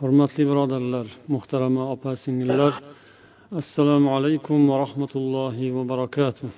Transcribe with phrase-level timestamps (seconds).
[0.00, 2.72] Hurmatli birodarlar muhtarama opa singillar
[3.60, 6.50] assalomu alaykum va rahmatullohi va barakatuh.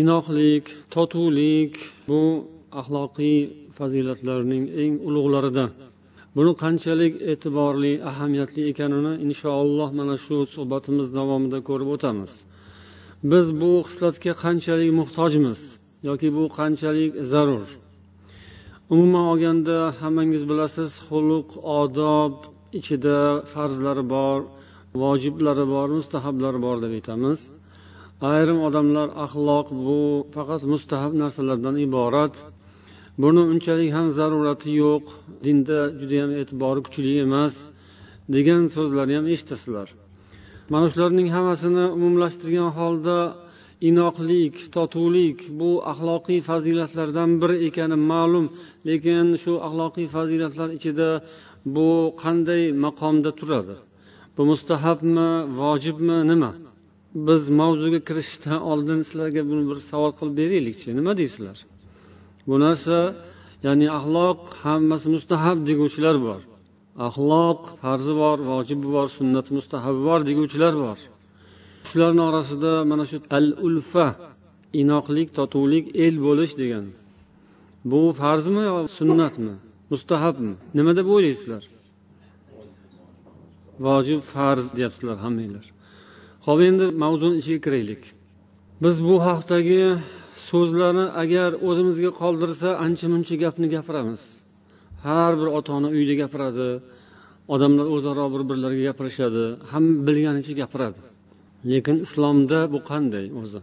[0.00, 0.64] Inoqlik
[0.94, 1.72] totuvlik
[2.08, 2.22] bu
[2.80, 3.38] axloqiy
[3.78, 5.70] fazilatlarning eng ulug'laridan.
[6.36, 12.32] Buni qanchalik e'tiborli ahamiyatli ekanini inshaalloh mana shu suhbatimiz davomida ko'rib o'tamiz.
[13.30, 15.60] Biz bu xislatga qanchalik muhtojmiz
[16.08, 17.68] yoki bu qanchalik zarur?
[18.94, 21.48] Umuman olganda hammangiz bilasiz xulq
[21.80, 22.34] odob
[22.78, 23.18] ichida
[23.52, 24.38] farzlari bor
[25.02, 27.40] vojiblari bor mustahablari bor deb aytamiz.
[28.32, 30.00] Ayrim odamlar axloq bu
[30.34, 32.34] faqat mustahab narsalardan iborat.
[33.22, 35.04] Buni unchalik ham zarurati yo'q
[35.44, 37.54] dinda judayam e'tibori kuchli emas
[38.34, 39.88] degan so'zlarni ham eshitasizlar.
[40.72, 43.18] Mana shularning hammasini umumlashtirgan holda
[43.88, 48.46] inoqlik totuvlik bu axloqiy fazilatlardan biri ekani ma'lum.
[48.88, 51.08] Lekin shu axloqiy fazilatlar ichida
[51.74, 51.88] bu
[52.22, 53.76] qanday maqomda turadi?
[54.36, 56.52] Bu mustahabmi vojibmi nima?
[57.26, 60.88] Biz mavzuga kirishdan oldin sizlarga buni bir savol qilib beraylikchi.
[60.98, 61.58] Nima deysizlar?
[62.48, 62.96] Bu narsa
[63.66, 66.40] ya'ni axloq hammasi mustahab deguvchilar bor.
[67.06, 70.98] Axloq farzi bor vojibi bor sunnati mustahabi bor deguvchilar bor.
[71.88, 74.06] Shularni orasida mana shu al ulfa
[74.82, 76.86] inoqlik totuvlik el bo'lish degan.
[77.90, 79.54] Bu farzmi yo sunnatmi?
[79.92, 80.54] Mustahabmi?
[80.76, 81.62] Nima deb o'ylaysizlar?
[83.86, 85.66] Vojib farz deyapsizlar hammanglar.
[86.46, 88.02] Ho'p endi mavzuni ichiga kiraylik.
[88.84, 89.82] Biz bu haqdagi
[90.48, 94.22] so'zlarni agar o'zimizga qoldirsa ancha muncha gapni gapiramiz.
[95.06, 96.68] Har bir ota ona uyda gapiradi
[97.54, 101.00] odamlar o'zaro bir birlariga gapirishadi hamma bilganicha gapiradi.
[101.70, 103.60] Lekin islomda bu qanday o'zi?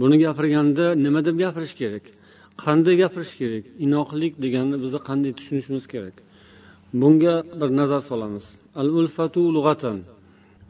[0.00, 2.04] Buni gapirganda nima deb gapirish kerak?
[2.64, 3.64] Qanday gapirish kerak?
[3.84, 6.16] Inoqlik deganni biza qanday tushunishimiz kerak?
[7.00, 8.46] Bunga bir nazar solamiz.
[8.80, 9.98] Al ulfatu lug'atan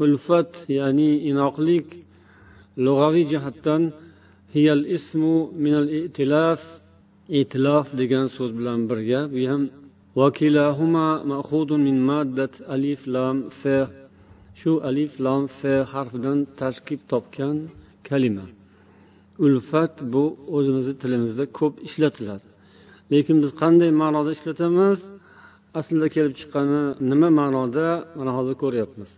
[0.05, 1.87] ulfat ya'ni inoqlik
[2.87, 3.83] lug'aviy jihatdan
[4.55, 6.61] hiyal ismu minal itilaf.
[7.41, 9.63] Itilaf degan so'z bilan birga bu ham
[10.21, 13.79] vakilahuma ma'khudun min maddat alif lam fa
[14.59, 17.57] shu alif lam fe harfidan tarkib topgan
[18.09, 18.47] kalima.
[19.45, 20.25] Ulfat bu
[20.57, 22.47] o'zimizni tilimizda ko'p ishlatiladi.
[23.13, 24.99] Lekin biz qanday ma'noda ishlatamiz?
[25.79, 27.87] Aslida kelib chiqqani nima ma'noda?
[28.19, 29.11] Mana hozir ko'ryapmiz.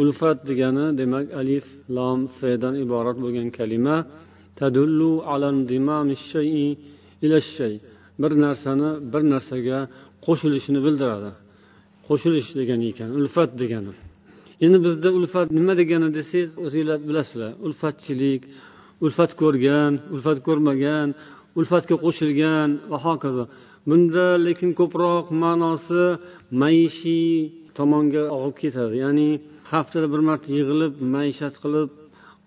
[0.00, 3.96] Ulfat degani demak alif lam fedan iborat bo'lgan kalima.
[4.58, 5.12] Tadullu
[7.24, 7.74] ila shay.
[8.22, 9.78] Bir narsani bir narsaga
[10.26, 11.30] qo'shilishini bildiradi.
[12.08, 13.92] Qo'shilish degani ekan ulfat degani.
[14.64, 17.52] Endi bizda ulfat nima degani desangiz o'zinglar bilasizlar.
[17.66, 18.42] Ulfatchilik
[19.04, 21.08] ulfat ko'rgan ulfat ko'rmagan
[21.58, 23.44] ulfatga qo'shilgan va hokazo.
[23.88, 26.04] Bunda lekin ko'proq ma'nosi
[26.62, 27.30] maishiy
[27.78, 28.94] tomonga og'ib ketadi.
[29.04, 29.28] Ya'ni
[29.72, 31.90] haftada bir marta yig'ilib maishat qilib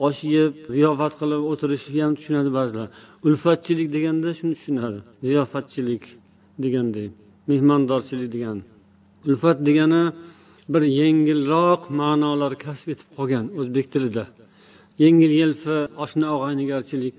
[0.07, 2.87] osh yeb ziyofat qilib o'tirishni ham tushunadi ba'zilar.
[3.27, 4.99] Ulfatchilik deganda shuni tushunadi.
[5.27, 6.03] Ziyofatchilik
[6.63, 7.07] deganday
[7.49, 8.63] mehmondorchilik degani.
[9.29, 10.01] Ulfat degani
[10.73, 14.23] bir yengilroq ma'nolar kasb etib qolgan o'zbek tilida.
[15.03, 17.13] Yengil yelpi oshna og'aynigarchilik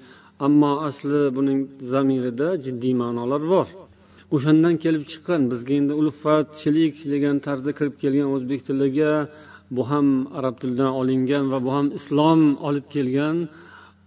[0.47, 1.61] ammo asli buning
[1.93, 3.69] zamirida jiddiy ma'nolar bor.
[4.35, 9.13] O'shandan kelib chiqqan bizga endi ulfatchilik degan tarzda kirib kelgan o'zbek tiliga
[9.77, 10.07] bu ham
[10.39, 13.37] arab tilidan olingan va bu ham islom olib kelgan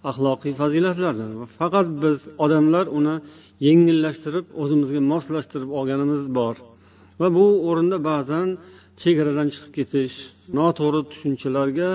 [0.09, 1.30] axloqiy fazilatlardan.
[1.59, 3.16] Faqat biz odamlar uni
[3.68, 6.56] yengillashtirib o'zimizga moslashtirib olganimiz bor.
[7.20, 8.48] Va bu o'rinda ba'zan
[9.02, 10.16] chegaradan chiqib ketish
[10.58, 11.90] noto'g'ri tushunchalarga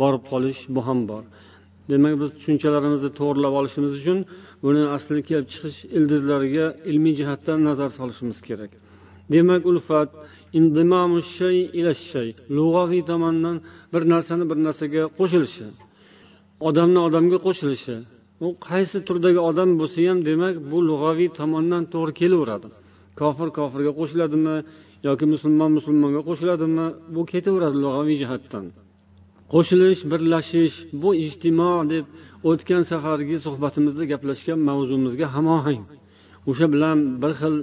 [0.00, 1.24] borib qolish bu ham bor.
[1.90, 4.18] Demak biz tushunchalarimizni to'g'irlab olishimiz uchun
[4.64, 8.70] buni aslini kelib chiqish ildizlariga ilmiy jihatdan nazar solishimiz kerak.
[9.34, 10.08] Demak ulfat
[11.36, 11.58] shay
[12.10, 13.56] shay lug'aviy tomondan
[13.92, 15.66] bir narsani bir narsaga qo'shilishi
[16.68, 17.96] odamni odamga qo'shilishi
[18.46, 22.68] u qaysi turdagi odam bo'lsa ham demak bu lug'aviy tomondan to'g'ri kelaveradi.
[23.20, 24.56] Kofir kofirga qo'shiladimi
[25.06, 26.86] yoki musulmon musulmonga qo'shiladimi?
[27.14, 28.64] Bu ketaveradi lug'aviy jihatdan.
[29.52, 32.04] Qo'shilish birlashish bu ijtimo deb
[32.50, 35.82] o'tgan safargi suhbatimizda gaplashgan mavzumizga hamohang.
[36.50, 37.54] O'sha bilan bir xil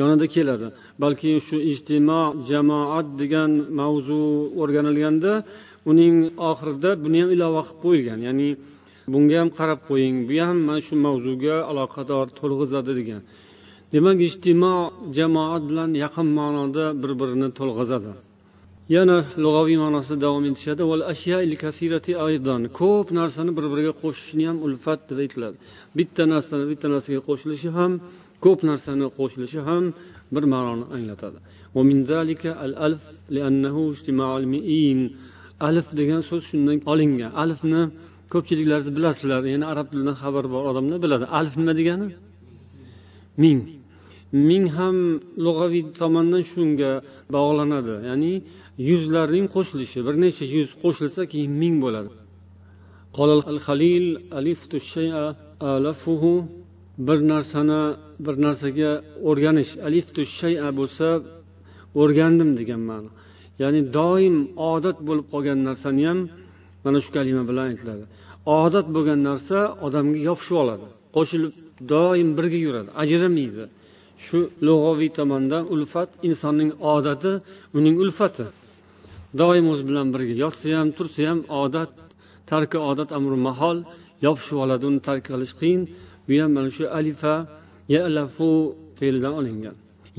[0.00, 0.66] yonida keladi.
[1.02, 2.20] Balki shu ijtimo
[2.50, 3.50] jamoat degan
[3.80, 4.20] mavzu
[4.60, 5.32] o'rganilganda
[5.90, 6.16] uning
[6.50, 8.48] oxirida buni ham ilova qilib qo'yilgan ya'ni
[9.12, 13.22] bunga ham qarab qo'ying bu ham mana shu mavzuga aloqador to'lg'izadi degan.
[13.92, 14.74] Demak ijtimo
[15.16, 18.12] jamoat bilan yaqin ma'noda bir birini to'lg'azadi.
[18.96, 20.82] Yana lug'aviy ma'nosida davom etishadi.
[22.80, 25.56] Ko'p narsani bir biriga qo'shishni ham ulfat deb aytiladi.
[25.98, 27.92] Bitta narsani bitta narsaga qo'shilishi ham
[28.44, 29.84] ko'p narsani qo'shilishi ham
[30.34, 31.38] bir ma'noni anglatadi.
[35.68, 37.30] Alif degan so'z shundan olingan.
[37.42, 37.82] Alifni
[38.32, 41.24] ko'pchiliklaringiz bilasizlar ya'ni arab tilidan xabari bor odamlar biladi.
[41.38, 42.06] Alif nima degani?
[43.42, 43.58] Ming
[44.32, 44.96] ming ham
[45.44, 46.92] lug'aviy tomondan shunga
[47.34, 47.94] bog'lanadi.
[48.08, 48.32] Ya'ni
[48.88, 52.12] yuzlarning qo'shilishi bir necha yuz qo'shilsa keyin ming bo'ladi.
[57.08, 57.82] Bir narsani
[58.26, 58.90] bir narsaga
[59.28, 59.72] o'rganish.
[59.88, 61.06] Aliftu shaya bo'lsa
[62.02, 63.10] o'rgandim degan ma'no.
[63.62, 64.36] Ya'ni doim
[64.72, 66.18] odat bo'lib qolgan narsani ham
[66.84, 68.04] mana shu kalima bilan aytiladi.
[68.62, 70.86] Odat bo'lgan narsa odamga yopishib oladi.
[71.16, 71.52] Qo'shilib
[71.92, 72.88] doim birga yuradi.
[73.02, 73.64] Ajramaydi.
[74.26, 77.32] Shu lug'aviy tomondan ulfat insonning odati
[77.78, 78.46] uning ulfati.
[79.40, 81.90] Doim o'zi bilan birga yotsa ham tursa ham odat
[82.50, 83.78] tarki odat amri mahol
[84.26, 85.82] yopishib oladi uni tark qilish qiyin.
[86.26, 87.34] Bu ham mana shu alifa
[87.94, 88.50] yalafu
[88.98, 89.76] fe'lidan olingan.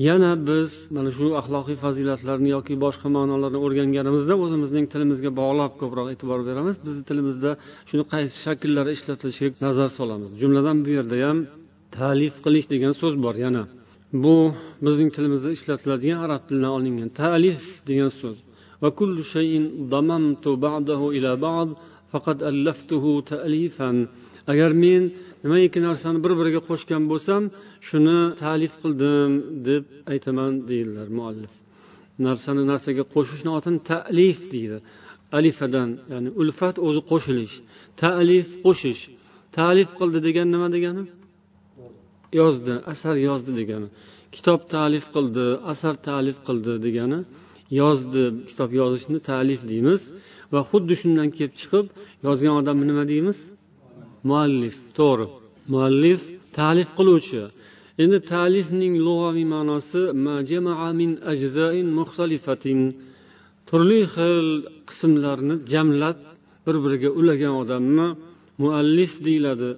[0.08, 6.40] Yana biz mana shu axloqiy fazilatlarni yoki boshqa ma'nolarni o'rganganimizda o'zimizning tilimizga bog'lab ko'proq e'tibor
[6.48, 6.76] beramiz.
[6.86, 7.50] Bizni tilimizda
[7.88, 10.30] shuni qaysi shakllarda ishlatilishiga nazar solamiz?
[10.40, 11.38] Jumladan bu yerda ham
[11.98, 13.62] talif qilish degan so'z bor yana.
[14.12, 14.52] Bu
[14.86, 18.38] bizning tilimizda ishlatiladigan arab tilidan olingan talif degan so'z.
[24.52, 25.02] Agar men
[25.42, 27.42] nima ikki narsani bir biriga qo'shgan bo'lsam
[27.88, 29.30] shuni talif qildim
[29.68, 31.52] deb aytaman deydilar muallif.
[32.26, 34.78] Narsani narsaga qo'shishni otini talif deydi.
[35.38, 37.54] Alifadan ya'ni ulfat o'zi qo'shilish.
[38.02, 39.02] Talif qo'shish.
[39.58, 41.02] Talif qildi degan nima degani?
[42.40, 43.88] Yozdi asar yozdi degani.
[44.34, 47.18] Kitob talif qildi asar talif qildi degani
[47.80, 50.00] yozdi kitob yozishni talif deymiz.
[50.52, 51.86] Va xuddi shundan kelib chiqib
[52.26, 53.38] yozgan odamni nima deymiz?
[54.28, 55.26] Muallif to'g'ri.
[55.72, 56.20] Muallif
[56.58, 57.42] talif qiluvchi.
[58.02, 60.02] Endi talifning lug'aviy ma'nosi
[63.70, 64.48] turli xil
[64.88, 66.18] qismlarni jamlab
[66.66, 68.08] bir biriga ulagan odamni
[68.62, 69.70] muallif deyiladi.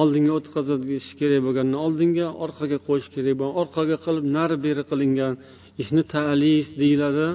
[0.00, 5.34] Oldinga o'tkazish kerak bo'lganni oldinga orqaga qo'yish kerak bo'lgan orqaga qilib nari beri qilingan
[5.82, 7.28] ishni talif deyiladi.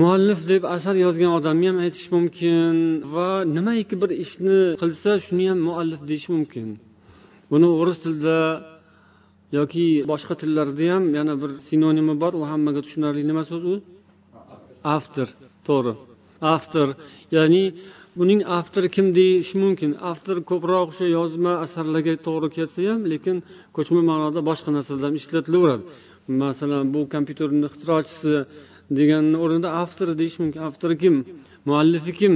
[0.00, 2.74] Muallif deb asar yozgan odamni ham aytish mumkin
[3.14, 6.68] va nimaiki bir ishni qilsa shuni ham muallif deyish mumkin.
[7.50, 8.38] Buni o'ris tilida
[9.58, 13.74] yoki boshqa tillarda ham yana bir sinonimi bor u hammaga tushunarli nima so'z u?
[14.94, 15.28] Avtor
[15.68, 15.94] to'g'ri.
[16.52, 16.88] Avtor.
[17.36, 17.62] Ya'ni
[18.18, 19.90] buning avtori kim deyish mumkin?
[20.10, 23.36] Avtor ko'proq o'sha yozma asarlarga to'g'ri kelsa ham lekin
[23.76, 25.84] ko'chma ma'noda boshqa narsalar ham ishlatilaveradi.
[26.42, 28.32] Masalan bu kompyuterni ixtirochisi
[28.98, 30.60] deganni o'rnida avtor deyish mumkin.
[30.68, 31.14] Avtori kim?
[31.68, 32.34] Muallifi kim?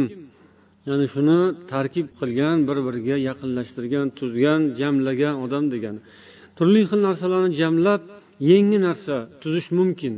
[0.89, 1.39] Ya'ni shuni
[1.73, 6.01] tarkib qilgan bir biriga yaqinlashtirgan tuzgan jamlagan odam degani
[6.59, 8.03] turli xil narsalarni jamlab
[8.51, 10.15] yangi narsa tuzish mumkin.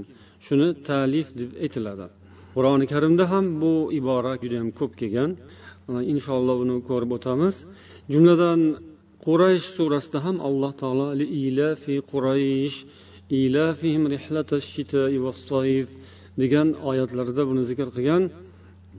[0.46, 2.06] Shuni talif deb aytiladi.
[2.54, 5.30] Qur'oni karimda ham bu ibora judayam ko'p kelgan.
[6.12, 7.54] Inshaalloh buni ko'rib o'tamiz.
[8.12, 8.60] Jumladan
[9.24, 11.06] quraysh surasida ham alloh taolo
[12.12, 12.78] quraysh
[16.42, 18.22] degan oyatlarida buni zikr qilgan.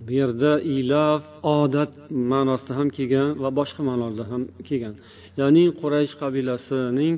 [0.05, 1.23] Bu yerda ilaf
[1.59, 1.91] odat
[2.31, 4.95] ma'nosida ham kelgan va boshqa ma'nolarda ham kelgan.
[5.39, 7.15] Ya'ni quraysh qabilasining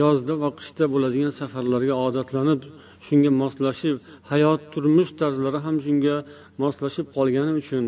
[0.00, 2.60] yozda va qishda bo'ladigan safarlarga odatlanib
[3.06, 3.96] shunga moslashib
[4.30, 6.16] hayot turmush tarzlari ham shunga
[6.62, 7.84] moslashib qolgani uchun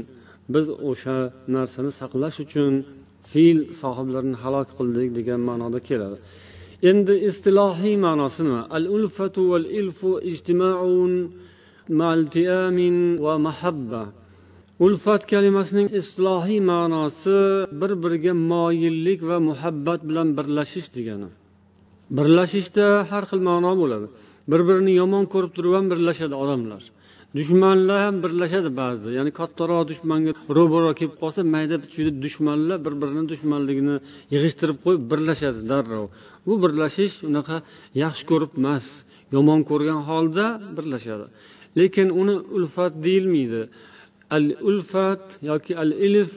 [0.54, 1.16] biz o'sha
[1.54, 2.72] narsani saqlash uchun
[3.30, 6.16] fil sohiblarini halok qildik degan ma'noda keladi.
[6.90, 11.12] Endi istilohiy ma'nosi nima al ulfatu val ilfu ijtimaun
[13.26, 14.02] va mahabba.
[14.86, 17.38] Ulfat kalimasining istilohiy ma'nosi
[17.80, 21.28] bir biriga moyillik va muhabbat bilan birlashish degani.
[22.16, 24.06] Birlashishda har xil ma'no bo'ladi.
[24.50, 26.82] Bir birini yomon ko'rib turib ham birlashadi odamlar.
[27.38, 29.10] Dushmanlar ham birlashadi ba'zida.
[29.18, 33.96] Ya'ni kattaroq dushmanga ro'baro kelib qolsa mayda chuyda dushmanlar bir birini dushmanligini
[34.34, 36.06] yig'ishtirib qo'yib birlashadi darrov.
[36.46, 37.56] Bu birlashish unaqa
[38.04, 38.86] yaxshi ko'rib emas.
[39.36, 40.46] Yomon ko'rgan holda
[40.76, 41.26] birlashadi.
[41.78, 43.62] Lekin uni ulfat deyilmaydi.
[44.36, 46.32] Al ulfat yoki al ilf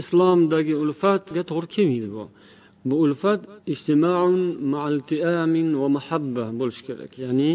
[0.00, 2.24] islomdagi ulfatga to'g'ri kelmaydi bu.
[2.88, 3.40] Bu ulfat
[5.80, 5.88] va
[6.60, 7.12] bo'lishi kerak.
[7.24, 7.52] Ya'ni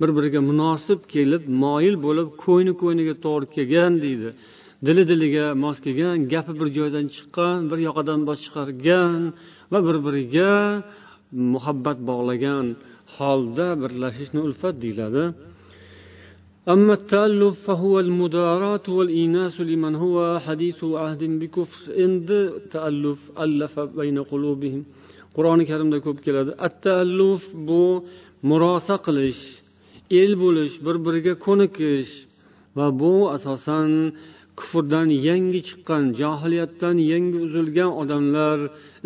[0.00, 4.30] bir biriga munosib kelib moyil bo'lib ko'yni ko'yniga to'g'ri kelgan deydi.
[4.86, 9.20] Dili diliga mos kelgan gapi bir joydan chiqqan bir yoqadan bosh chiqargan
[9.72, 10.52] va bir biriga
[11.54, 12.66] muhabbat bog'lagan
[13.16, 15.24] holda birlashishni ulfat deyiladi.
[16.73, 22.29] أما التألف فهو المداراة والإيناس لمن هو حديث عهد بكفر عند
[22.71, 24.83] تألف ألف بين قلوبهم
[25.35, 27.83] qur'oni karimda ko'p keladi attalluf bu
[28.49, 29.41] murosa qilish
[30.21, 32.11] el bo'lish bir biriga ko'nikish
[32.77, 33.89] va bu asosan
[34.59, 38.57] kufrdan yangi chiqqan johiliyatdan yangi uzilgan odamlar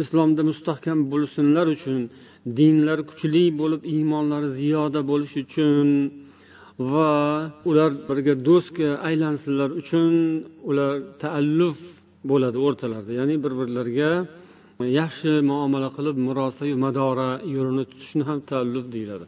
[0.01, 1.99] islomda mustahkam bo'lsinlar uchun
[2.57, 5.87] dinlari kuchli bo'lib iymonlari ziyoda bo'lishi uchun
[6.78, 10.12] va ular birga do'stga aylansinlar uchun
[10.70, 11.76] ular taalluf
[12.30, 14.10] bo'ladi o'rtalarida ya'ni bir birlariga
[15.00, 19.26] yaxshi muomala qilib murosayu madora yo'lini tutishni ham taalluf deyiladi.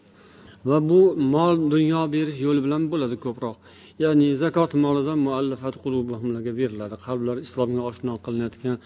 [0.69, 1.01] Va bu
[1.35, 3.57] mol dunyo berish yo'li bilan bo'ladi ko'proq.
[4.05, 6.95] Ya'ni zakot molidan muallafat qulublarga beriladi.
[7.07, 8.77] Qalblari islomga oshno qilinayotgan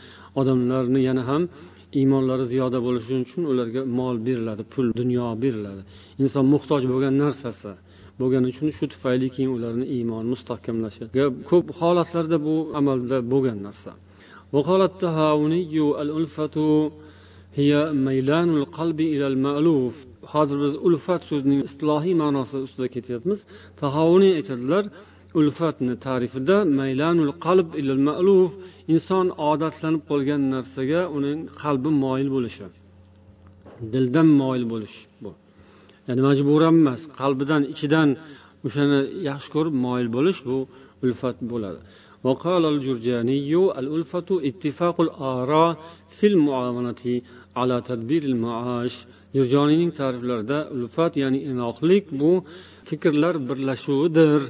[0.40, 1.42] odamlarni yana ham
[2.00, 5.82] iymonlari ziyoda bo'lishi uchun ularga mol beriladi pul dunyo beriladi.
[6.22, 7.72] Inson muhtoj bo'lgan narsasi
[8.19, 13.91] bo'lgani uchun shu tufayli keyin ularni iymoni mustahkamlashiga ko'p holatlarda bu amalda bo'lgan narsa
[14.55, 15.61] وقال التهاوني
[16.03, 16.57] الألفة
[17.59, 17.71] هي
[18.07, 19.95] ميلان القلب إلى المألوف
[20.33, 23.39] hozir biz ulfat so'zining islohiy ma'nosi ustida ketyapmiz
[23.81, 24.83] tahovuniy aytadilar
[25.39, 28.51] ulfatni ta'rifida maylanul qalb ilal ma'luf
[28.93, 32.65] inson odatlanib qolgan narsaga uning qalbi moyil bo'lishi
[33.93, 35.31] dildan moyil bo'lish bu
[36.07, 38.09] ya'ni majburan emas qalbidan ichidan
[38.65, 38.99] o'shani
[39.29, 40.57] yaxshi ko'rib moyil bo'lish bu
[41.05, 41.81] ulfat bo'ladi
[42.27, 45.71] وقال الجرجاني الألفة اتفاق الآراء
[46.17, 47.03] في المعاونة
[47.59, 48.95] على تدبير المعاش
[49.35, 52.31] jurjoniyning ta'riflarida ulfat ya'ni inoqlik bu
[52.89, 54.41] fikrlar birlashuvidir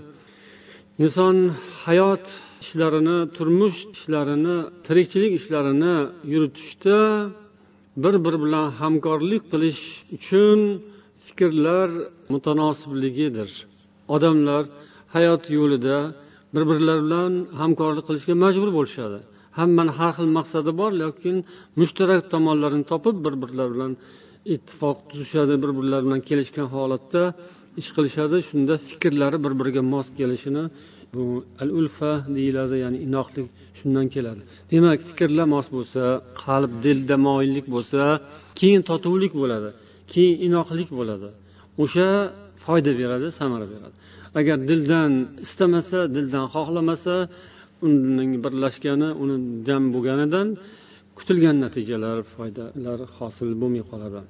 [1.04, 1.36] inson
[1.84, 2.26] hayot
[2.64, 5.96] ishlarini turmush ishlarini tirikchilik ishlarini
[6.34, 7.00] yuritishda
[8.04, 9.82] bir biri bilan hamkorlik qilish
[10.18, 10.60] uchun
[11.31, 11.89] fikrlar
[12.33, 13.51] mutanosibligidir.
[14.15, 14.65] Odamlar
[15.15, 15.97] hayot yo'lida
[16.55, 19.19] bir birlari bilan hamkorlik qilishga majbur bo'lishadi.
[19.59, 21.37] Hammani har xil maqsadi bor lekin
[21.81, 23.93] mushtarak tomonlarini topib bir birlari bilan
[24.55, 27.23] ittifoq tuzishadi bir birlari bilan kelishgan holatda
[27.81, 28.37] ish qilishadi.
[28.49, 30.65] Shunda fikrlari bir biriga mos kelishini
[31.15, 31.25] bu
[31.63, 33.47] al ulfa deyiladi ya'ni inoqlik
[33.79, 34.43] shundan keladi.
[34.73, 36.03] Demak fikrlar mos bo'lsa
[36.43, 38.01] qalb dilda moyillik bo'lsa
[38.59, 39.71] keyin totuvlik bo'ladi.
[40.13, 41.29] Keyin inoqlik bo'ladi.
[41.83, 42.09] O'sha
[42.65, 43.97] foyda beradi samara beradi.
[44.39, 45.13] Agar dildan
[45.45, 47.15] istamasa dildan xohlamasa
[47.87, 49.37] uning birlashgani uni
[49.67, 50.47] jam bo'lganidan
[51.17, 54.21] kutilgan natijalar foydalar hosil bo'lmay qoladi.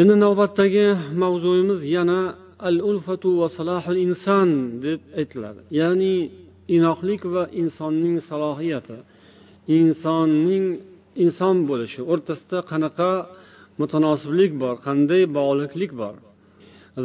[0.00, 0.86] Endi navbatdagi
[1.22, 2.20] mavzuyimiz yana
[2.68, 4.48] al ulfatu va salahul inson
[4.84, 5.60] deb aytiladi.
[5.80, 6.14] Ya'ni
[6.76, 8.98] inoqlik va insonning salohiyati
[9.78, 10.66] insonning
[11.24, 12.00] inson bo'lishi.
[12.12, 13.10] O'rtasida qanaqa
[13.79, 16.15] mutanosiblik bor qanday bog'liqlik bor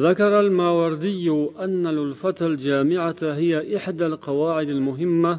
[0.07, 1.27] ذكر الماوردي
[1.65, 5.33] أن الألفة الجامعة هي إحدى القواعد المهمة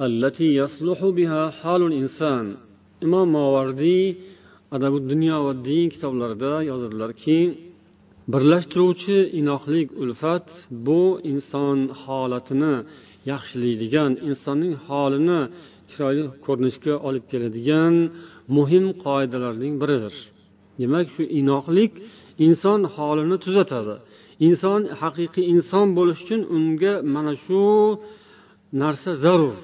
[0.00, 2.56] التي يصلح بها حال الإنسان
[3.04, 4.16] imom movardiy
[4.74, 7.38] adabu dunyo va din kitoblarida yozadilarki
[8.32, 10.46] birlashtiruvchi inoqlik ulfat
[10.86, 12.74] bu inson holatini
[13.32, 15.40] yaxshilaydigan insonning holini
[15.90, 17.94] chiroyli ko'rinishga olib keladigan
[18.55, 20.15] muhim qoidalarning biridir.
[20.79, 21.93] Demak shu inoqlik
[22.47, 23.95] inson holini tuzatadi.
[24.47, 27.61] Inson haqiqiy inson bo'lish uchun unga mana shu
[28.81, 29.57] narsa zarur.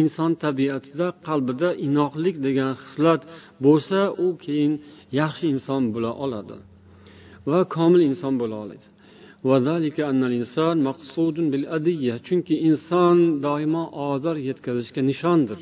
[0.00, 3.22] Inson tabiatida qalbida inoqlik degan xislat
[3.64, 4.72] bo'lsa u keyin
[5.20, 6.56] yaxshi inson bo'la oladi
[7.46, 8.86] va komil inson bo'la oladi.
[12.26, 13.16] Chunki inson
[13.46, 15.60] doimo ozor yetkazishga nishondir.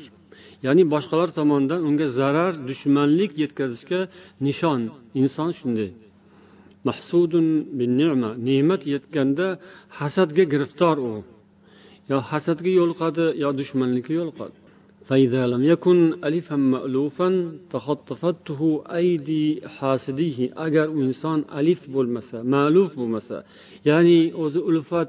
[0.66, 4.00] ya'ni boshqalar tomonidan unga zarar dushmanlik yetkazishga
[4.46, 4.80] nishon
[5.20, 5.90] inson shunday
[6.88, 7.46] mahsudun
[7.78, 7.90] bin
[8.48, 9.46] ne'mat yetganda
[9.98, 11.12] hasadga giriftor u
[12.10, 14.56] yo hasadga yo'liqadi yo dushmanlikka yo'liqadi
[15.08, 17.28] فإذا لم يكن ألفا مألوفا
[17.70, 18.60] تخطفته
[19.00, 23.36] أيدي حاسديه أجر إنسان ألف bo'lmasa ma'luf bo'lmasa
[23.88, 25.08] ya'ni o'zi ulfat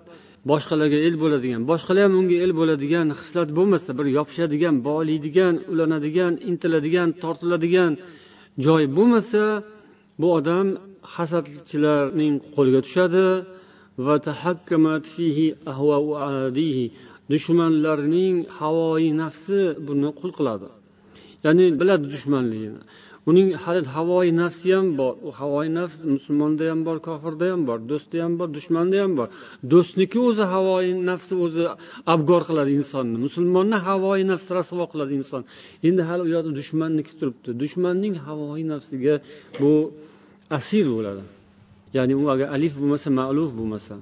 [0.50, 7.08] boshqalarga el bo'ladigan boshqalar ham unga el bo'ladigan hislat bo'lmasa bir yopishadigan boylaydigan ulanadigan intiladigan
[7.22, 7.92] tortiladigan
[8.66, 9.42] joy bo'lmasa
[10.20, 10.66] bu odam
[11.14, 13.26] hasadchilarning qo'liga tushadi.
[14.06, 14.16] Va
[17.32, 20.68] dushmanlarning havoyi nafsi buni qul qiladi.
[21.44, 22.80] Ya'ni biladi dushmanligini.
[23.30, 25.14] Uning hali havoyi nafsi ham bor.
[25.26, 29.28] U havoyi nafs musulmonda ham bor kofirda ham bor do'stda ham bor dushmanda ham bor.
[29.72, 31.62] Do'stniki o'zi havoyi nafsi o'zi
[32.14, 33.16] abgor qiladi insonni.
[33.26, 35.42] Musulmonni havoyi nafsi rasvo qiladi inson.
[35.88, 37.50] Endi hali u yoqda dushmanniki turibdi.
[37.62, 39.14] Dushmanning havoyi nafsiga
[39.60, 39.72] bu
[40.58, 41.22] asir bo'ladi.
[41.96, 43.94] Ya'ni u agar alif bo'lmasa ma'luf bo'lmasa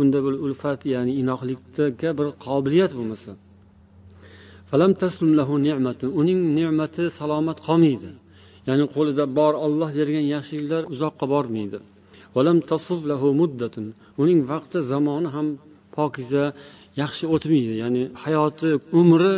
[0.00, 3.32] unda bir ulfat ya'ni inoqlikka bir qobiliyat bo'lmasa
[6.20, 8.10] uning ne'mati salomat qolmaydi.
[8.68, 11.78] Ya'ni qo'lida bor olloh bergan yaxshiliklar uzoqqa bormaydi.
[14.22, 15.46] Uning vaqti zamoni ham
[15.96, 16.44] pokiza
[17.02, 17.74] yaxshi o'tmaydi.
[17.82, 19.32] Ya'ni hayoti umri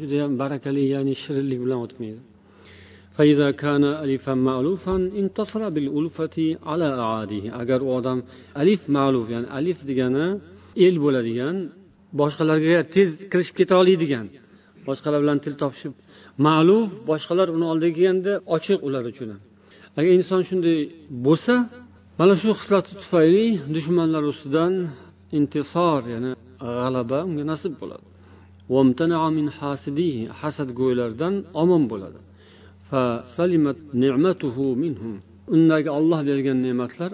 [0.00, 2.20] judayam barakali ya'ni shirinlik bilan o'tmaydi.
[7.62, 8.18] Agar u odam
[8.62, 10.26] alif ma'luf ya'ni alif degani
[10.86, 11.56] el bo'ladigan
[12.20, 14.26] boshqalarga tez kirishib keta oladigan
[14.88, 15.92] boshqalar bilan til topishib
[16.46, 19.30] ma'luf boshqalar uni oldiga kelganda ochiq ular uchun.
[19.98, 20.78] Agar inson shunday
[21.26, 21.54] bo'lsa
[22.18, 24.72] mana shu xislati tufayli dushmanlar ustidan
[25.38, 26.32] intisor ya'ni
[26.78, 28.06] g'alaba unga nasib bo'ladi.
[30.40, 32.20] Hasadgo'ylardan omon bo'ladi.
[35.54, 37.10] Undagi olloh bergan ne'matlar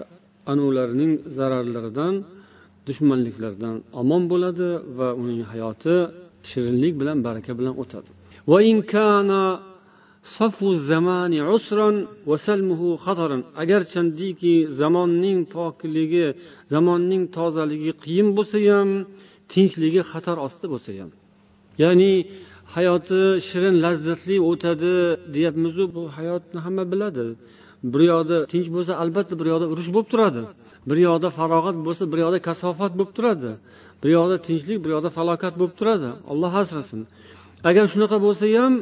[0.51, 2.13] ana ularning zararlaridan
[2.87, 5.95] dushmanliklardan omon bo'ladi va uning hayoti
[6.49, 8.09] shirinlik bilan baraka bilan o'tadi.
[13.61, 16.27] Agar chandiki zamonning pokligi
[16.73, 18.89] zamonning tozaligi qiyin bo'lsa ham
[19.51, 21.11] tinchligi xatar ostida bo'lsa ham
[21.83, 22.11] ya'ni
[22.75, 24.93] hayoti shirin lazzatli o'tadi
[25.35, 27.25] deyapmizu bu hayotni hamma biladi
[27.91, 30.41] bir yoqda tinch bo'lsa albatta bir yoqda urush bo'lib turadi
[30.89, 33.51] bir yoqda farog'at bo'lsa bir yoqda kasofat bo'lib turadi
[34.01, 37.01] bir yoqda tinchlik bir yoqda falokat bo'lib turadi olloh asrasin
[37.69, 38.73] agar shunaqa bo'lsa ham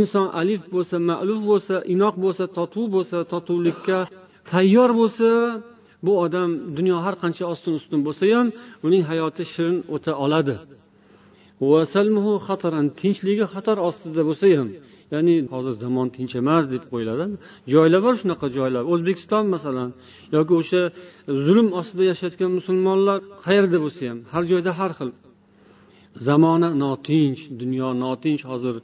[0.00, 3.98] inson alif bo'lsa ma'luf bo'lsa inoq bo'lsa totuv bo'lsa totuvlikka
[4.52, 5.28] tayyor bo'lsa
[6.06, 8.46] bu odam dunyo har qancha ostin ustun bo'lsa ham
[8.86, 10.56] uning hayoti shirin o'ta oladi.
[13.00, 14.68] Tinchligi xatar ostida bo'lsa ham
[15.14, 17.24] ya'ni hozir zamon tinch emas deb qo'yiladi.
[17.72, 19.90] Joylar bor shunaqa joylar o'zbekiston masalan
[20.36, 20.82] yoki o'sha
[21.46, 25.10] zulm ostida yashayotgan musulmonlar qayerda bo'lsa ham har joyda har xil
[26.26, 28.74] zamona notinch dunyo notinch hozir.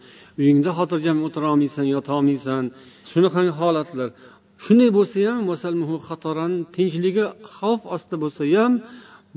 [0.40, 2.64] Uyingda xotirjam o'tirolmaysan yotolmaysan.
[3.11, 4.09] Shunaqangi holatlar.
[4.64, 7.25] Shunday bo'lsa ham tinchligi
[7.57, 8.73] xavf ostida bo'lsa ham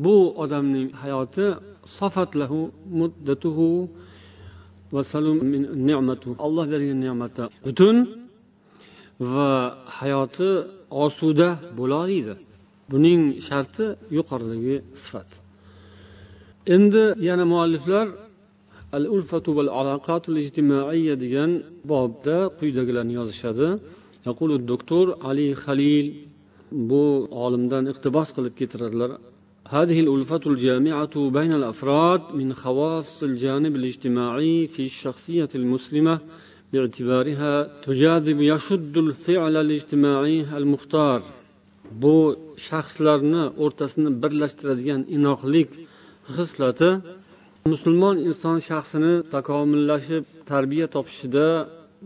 [0.04, 1.48] bu odamning hayoti
[1.98, 2.60] sofatlahu
[3.00, 3.70] muddatuhu
[6.46, 7.96] alloh bergan ne'mati butun
[9.34, 9.52] va
[10.00, 10.50] hayoti
[11.06, 12.34] osuda bo'lolmaydi
[12.92, 13.86] buning sharti
[14.18, 15.30] yuqoridagi sifat.
[16.75, 18.07] endi yana mualliflar
[18.99, 21.51] al ulfatu val alaqatul ijtimoiya degan
[21.91, 23.69] bobda quyidagilarni yozishadi
[24.29, 26.07] yaqulu doktor ali halil
[26.91, 27.05] bu
[27.45, 29.13] olimdan iqtibos qilib keltiradilar
[29.79, 36.15] هذه الألفة الجامعة بين الأفراد من خواص الجانب الاجتماعي في الشخصية المسلمة
[36.73, 37.53] باعتبارها
[37.89, 41.21] تجاذب يشد الفعل الاجتماعي المختار
[42.03, 42.17] bu
[42.69, 45.71] shaxslarni o'rtasini birlashtiradigan inoqlik
[46.34, 46.90] xislati
[47.72, 51.48] musulmon inson shaxsini takomillashib tarbiya topishida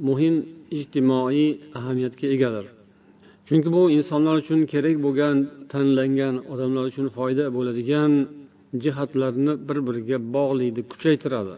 [0.07, 0.35] muhim
[0.77, 2.65] ijtimoiy ahamiyatga egadir.
[3.47, 5.35] Chunki bu insonlar uchun kerak bo'lgan
[5.71, 8.11] tanlangan odamlar uchun foyda bo'ladigan
[8.83, 11.55] jihatlarni bir biriga bog'laydi kuchaytiradi.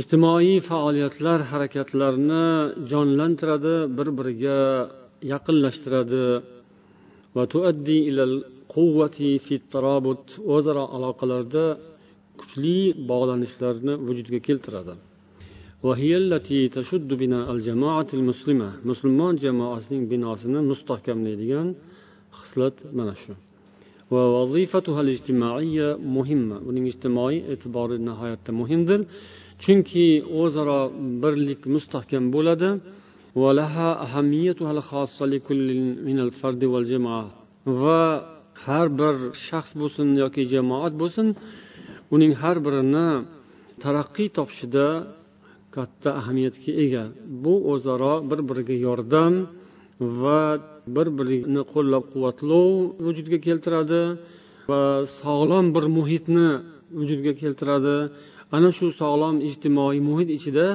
[0.00, 2.44] Ijtimoiy faoliyatlar harakatlarni
[2.90, 4.58] jonlantiradi bir biriga
[5.32, 6.24] yaqinlashtiradi.
[10.54, 11.64] O'zaro aloqalarda
[12.40, 12.78] kuchli
[13.10, 14.94] bog'lanishlarni vujudga keltiradi.
[18.90, 21.68] Musulmon jamoasining binosini mustahkamlaydigan
[22.38, 23.32] xislat mana shu.
[26.70, 29.00] Uning ijtimoiy e'tibori nihoyatda muhimdir.
[29.62, 30.06] Chunki
[30.42, 30.80] o'zaro
[31.22, 32.68] birlik mustahkam bo'ladi.
[37.82, 38.02] Va
[38.64, 39.14] har bir
[39.46, 41.26] shaxs bo'lsin yoki jamoat bo'lsin
[42.14, 43.08] uning har birini
[43.82, 44.86] taraqqiy topishida
[45.74, 47.04] katta ahamiyatga ega
[47.44, 49.32] bu o'zaro bir biriga yordam
[50.22, 50.40] va
[50.96, 52.68] bir birini qo'llab quvvatlov
[53.04, 54.02] vujudga keltiradi
[54.70, 54.82] va
[55.20, 56.48] sog'lom bir muhitni
[56.98, 57.96] vujudga keltiradi
[58.56, 60.66] ana shu sog'lom ijtimoiy muhit ichida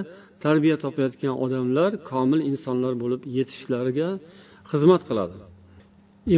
[0.46, 4.10] tarbiya topayotgan odamlar komil insonlar bo'lib yetishishlariga
[4.72, 5.38] xizmat qiladi.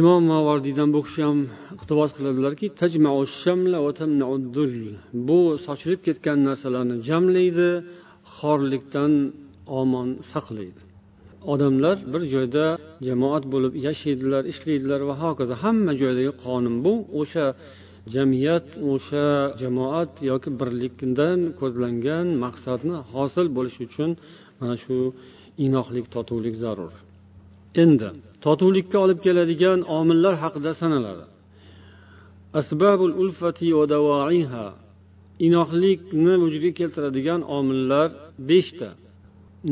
[0.00, 1.38] Imom mavardiydan bu kishi ham
[1.76, 2.66] iqtibos qiladilarki
[5.28, 7.70] bu sochilib ketgan narsalarni jamlaydi
[8.36, 9.12] xorlikdan
[9.80, 10.80] omon saqlaydi.
[11.52, 12.64] Odamlar bir joyda
[13.08, 15.54] jamoat bo'lib yashaydilar ishlaydilar va hokazo.
[15.64, 16.94] Hamma joydagi qonun bu.
[17.20, 17.46] O'sha
[18.14, 19.26] jamiyat o'sha
[19.60, 24.10] jamoat yoki birlikdan ko'zlangan maqsadni hosil bo'lishi uchun
[24.60, 24.96] mana shu
[25.66, 26.92] inoqlik totuvlik zarur.
[27.82, 28.08] Endi
[28.44, 31.24] totuvlikka olib keladigan omillar haqida sanaladi.
[32.60, 34.66] Asbabul ulfati va davoiha
[35.46, 38.08] inoqlikni vujudga keltiradigan omillar
[38.50, 38.88] beshta.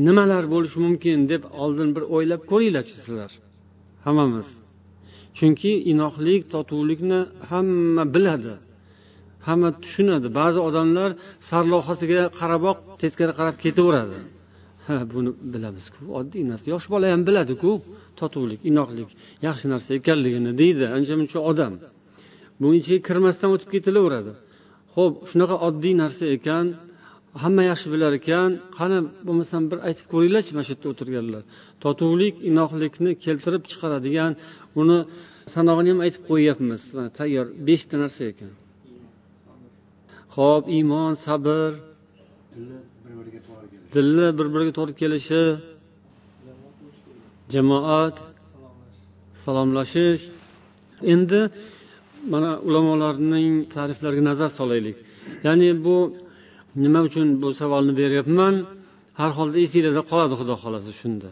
[0.07, 3.31] Nimalar bo'lishi mumkin deb oldin bir o'ylab ko'ringlarchi sizlar?
[4.07, 4.49] Hammamiz
[5.39, 7.21] chunki inoqlik totuvlikni
[7.51, 8.55] hamma biladi
[9.47, 10.29] hamma tushunadi.
[10.41, 11.11] Ba'zi odamlar
[11.51, 14.19] sarlavhasiga qaraboq teskari qarab ketaveradi.
[14.87, 16.67] Ha buni bilamizku oddiy narsa.
[16.75, 17.71] Yosh bola ham biladiku
[18.21, 19.11] totuvlik inoqlik
[19.47, 21.75] yaxshi narsa ekanligini deydi ancha muncha odam.
[22.61, 24.33] Buni ichiga kirmasdan o'tib ketilaveradi
[24.95, 26.67] ho'p shunaqa oddiy narsa ekan
[27.43, 31.43] hamma yaxshi bilar ekan qani bo'lmasam bir aytib ko'ringlarchi mana shu yerda o'tirganlar.
[31.85, 34.33] Totuvlik inoqlikni keltirib chiqaradigan
[34.81, 34.99] uni
[35.55, 36.83] sanog'ini ham aytib qo'yyapmiz.
[36.97, 38.53] Mana tayyor beshta narsa ekan.
[40.37, 41.71] Ho'p iymon sabr
[43.95, 45.43] dilni bir biriga to'g'ri kelishi
[47.55, 48.17] jamoat
[49.45, 50.23] salomlashish.
[51.15, 51.41] Endi
[52.33, 54.97] mana ulamolarning ta'riflariga nazar solaylik.
[55.47, 55.97] Ya'ni bu
[56.83, 58.55] nima uchun bu savolni beryapman?
[59.21, 61.31] Har holda esinglarda qoladi xudo xohlasa shunda.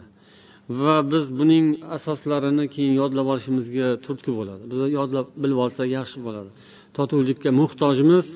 [0.81, 1.65] Va biz buning
[1.97, 4.63] asoslarini keyin yodlab olishimizga turtki bo'ladi.
[4.71, 6.49] Biz yodlab bilib olsak yaxshi bo'ladi.
[6.97, 8.27] Totuvlikka muhtojmiz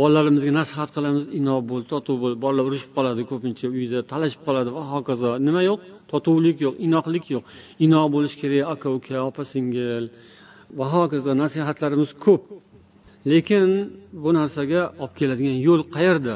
[0.00, 4.82] bolalarimizga nasihat qilamiz inoq bo'l totuv bo'l bolalar urushib qoladi ko'pincha uyda talashib qoladi va
[4.94, 5.30] hokazo.
[5.46, 5.78] Nima yo'q?
[6.12, 7.44] Totuvlik yo'q inoqlik yo'q.
[7.86, 10.04] Inoq bo'lish kerak aka uka opa singil
[10.78, 11.30] va hokazo.
[11.42, 12.42] Nasihatlarimiz ko'p.
[13.31, 13.67] lekin
[14.23, 16.35] bu narsaga olib keladigan yo'l qayerda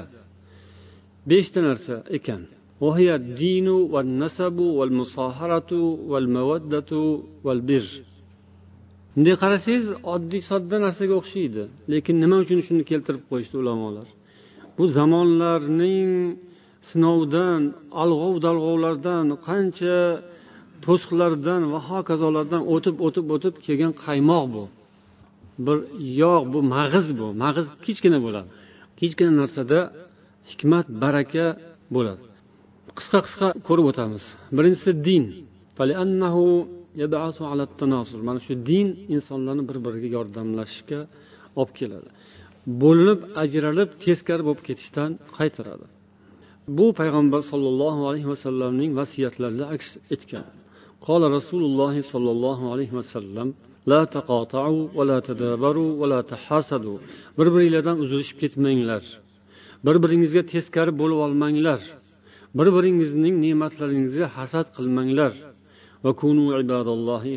[1.29, 2.41] beshta narsa ekan
[2.83, 5.71] وهي الدين والنسب والمصاهرة
[6.11, 6.91] والمودة
[7.45, 7.87] والبر
[9.15, 14.07] bunday qarasangiz oddiy sodda narsaga o'xshaydi lekin nima uchun shuni keltirib qo'yishdi ulamolar
[14.77, 16.11] bu zamonlarning
[16.89, 17.61] sinovdan
[18.03, 19.97] alg'ov dalg'ovlardan qancha
[20.85, 24.63] to'siqlardan va hokazolardan o'tib o'tib o'tib kelgan qaymoq bu
[25.66, 25.78] bir
[26.22, 27.26] yog' bu mag'iz bu.
[27.42, 28.48] Mag'iz kichkina bo'ladi.
[29.00, 29.78] Kichkina narsada
[30.50, 31.46] hikmat baraka
[31.94, 32.22] bo'ladi.
[32.98, 34.24] Qisqa qisqa ko'rib o'tamiz.
[34.56, 35.24] Birinchisi din.
[38.28, 41.00] Mana shu din insonlarni bir biriga yordamlashishga
[41.60, 42.08] olib keladi.
[42.82, 45.86] Bo'linib ajralib teskari bo'lib ketishdan qaytaradi.
[46.78, 50.46] Bu payg'ambar sollallohu alayhi vasallamning vasiyatlarida aks etgan.
[51.06, 53.48] Qola rasululloh sollallohu alayhi vasallam
[53.90, 56.98] لا تقاطعوا ولا تدابروا ولا تحاسدوا
[57.38, 59.02] bir biringlardan uzilishib ketmanglar.
[59.86, 61.80] Bir biringizga teskari bo'lib olmanglar.
[62.58, 65.32] Bir biringizning ne'matlaringizga hasad qilmanglar.
[66.04, 67.32] Va kunu ibadallohi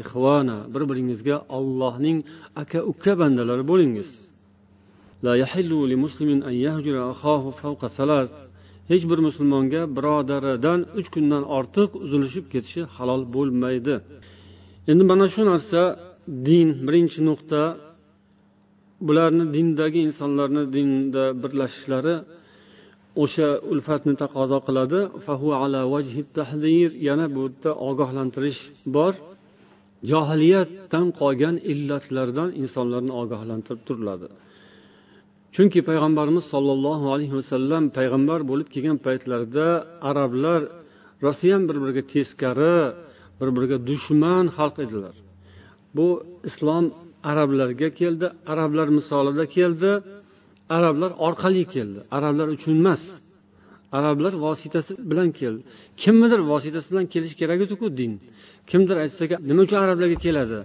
[0.73, 2.17] bir biringizga ollohning
[2.61, 4.09] aka uka bandalari bo'lingiz.
[5.25, 5.77] La yahillu
[8.03, 8.27] an
[8.91, 13.95] hech bir musulmonga birodaridan uch kundan ortiq uzilishib ketishi halol bo'lmaydi.
[14.91, 15.81] Endi mana shu narsa
[16.27, 17.61] din birinchi nuqta
[19.07, 22.15] bularni dindagi insonlarni dinda birlashishlari
[23.23, 24.99] o'sha ulfatni taqozo qiladi.
[27.07, 28.61] Yana bu yerda ogohlantirish
[28.95, 29.13] bor.
[30.11, 34.27] Johiliyatdan qolgan illatlardan insonlarni ogohlantirib turiladi.
[35.55, 39.67] Chunki payg'ambarimiz sollallohu alayhi vasallam payg'ambar bo'lib kelgan paytlarida
[40.09, 40.61] arablar
[41.25, 42.77] rostiyam bir biriga teskari
[43.39, 45.15] bir biriga dushman xalq edilar.
[45.95, 46.07] Bu
[46.49, 46.85] islom
[47.31, 49.91] arablarga keldi arablar misolida keldi
[50.69, 51.99] arablar orqali keldi.
[52.11, 53.03] Arablar uchun emas.
[53.91, 55.61] Arablar vositasi bilan keldi.
[55.97, 58.13] Kimnidir vositasi bilan kelishi kerak ediku din.
[58.67, 60.59] Kimdir aytsa nima uchun arablarga keladi?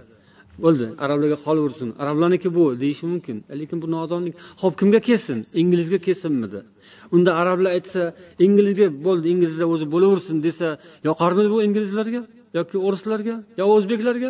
[0.63, 3.37] Bo'ldi arablarga qolaversin arablarniki bu deyishi mumkin.
[3.59, 4.35] Lekin bu nodonlik.
[4.61, 5.37] Ho'p kimga kelsin?
[5.61, 6.59] Inglizga kelsinmidi?
[7.15, 8.01] Unda arablar aytsa
[8.45, 10.67] inglizga bo'ldi inglizlar o'zi bo'laversin desa
[11.09, 12.21] yoqarmidi bu inglizlarga?
[12.57, 13.35] Yoki o'rislarga?
[13.59, 14.29] Yo o'zbeklarga?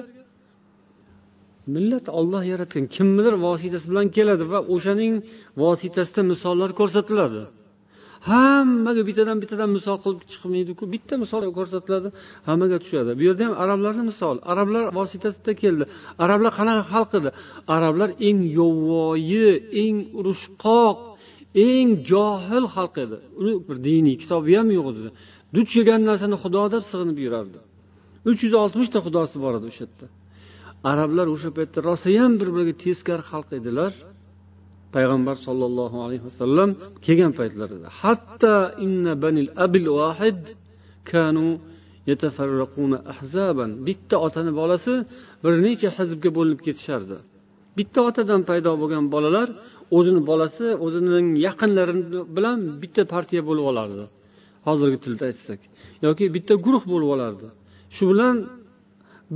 [1.76, 5.14] Millat olloh yaratgan kimnidir vositasi bilan keladi va o'shaning
[5.64, 7.42] vositasida misollar ko'rsatiladi.
[8.30, 12.10] Hammaga bittadan bittadan misol qilib chiqmaydiku bitta misol ko'rsatiladi
[12.48, 13.12] hammaga tushadi.
[13.20, 15.84] Bu yerda ham arablarni misol arablar vositasida keldi.
[16.24, 17.30] Arablar qanaqa xalq edi?
[17.76, 19.50] Arablar eng yovvoyi
[19.84, 20.98] eng urushqoq
[21.68, 23.18] eng johil xalq edi.
[23.40, 25.10] Uni bir diniy kitobi ham yo'q edi.
[25.56, 27.60] Duch kelgan narsani xudo deb sig'inib yurardi.
[28.30, 30.08] Uch yuz oltmishta xudosi bor edi o'sha yerda.
[30.84, 33.92] Arablar o'sha paytda rosayam bir biriga teskari xalq edilar.
[34.96, 36.70] Payg'ambar sollallohu alayhi vasallam
[37.06, 40.42] kelgan paytlarida hatto inna banil abil vahid
[41.12, 41.48] kanu
[43.14, 43.72] ahzaban.
[43.88, 44.94] Bitta otani bolasi
[45.44, 47.18] bir necha hizbga bo'linib ketishardi.
[47.78, 49.48] Bitta otadan paydo bo'lgan bolalar
[49.98, 51.94] o'zini bolasi o'zining yaqinlari
[52.36, 54.04] bilan bitta partiya bo'lib olardi.
[54.68, 55.60] Hozirgi tilda aytsak
[56.06, 57.48] yoki bitta guruh bo'lib olardi.
[57.96, 58.36] Shu bilan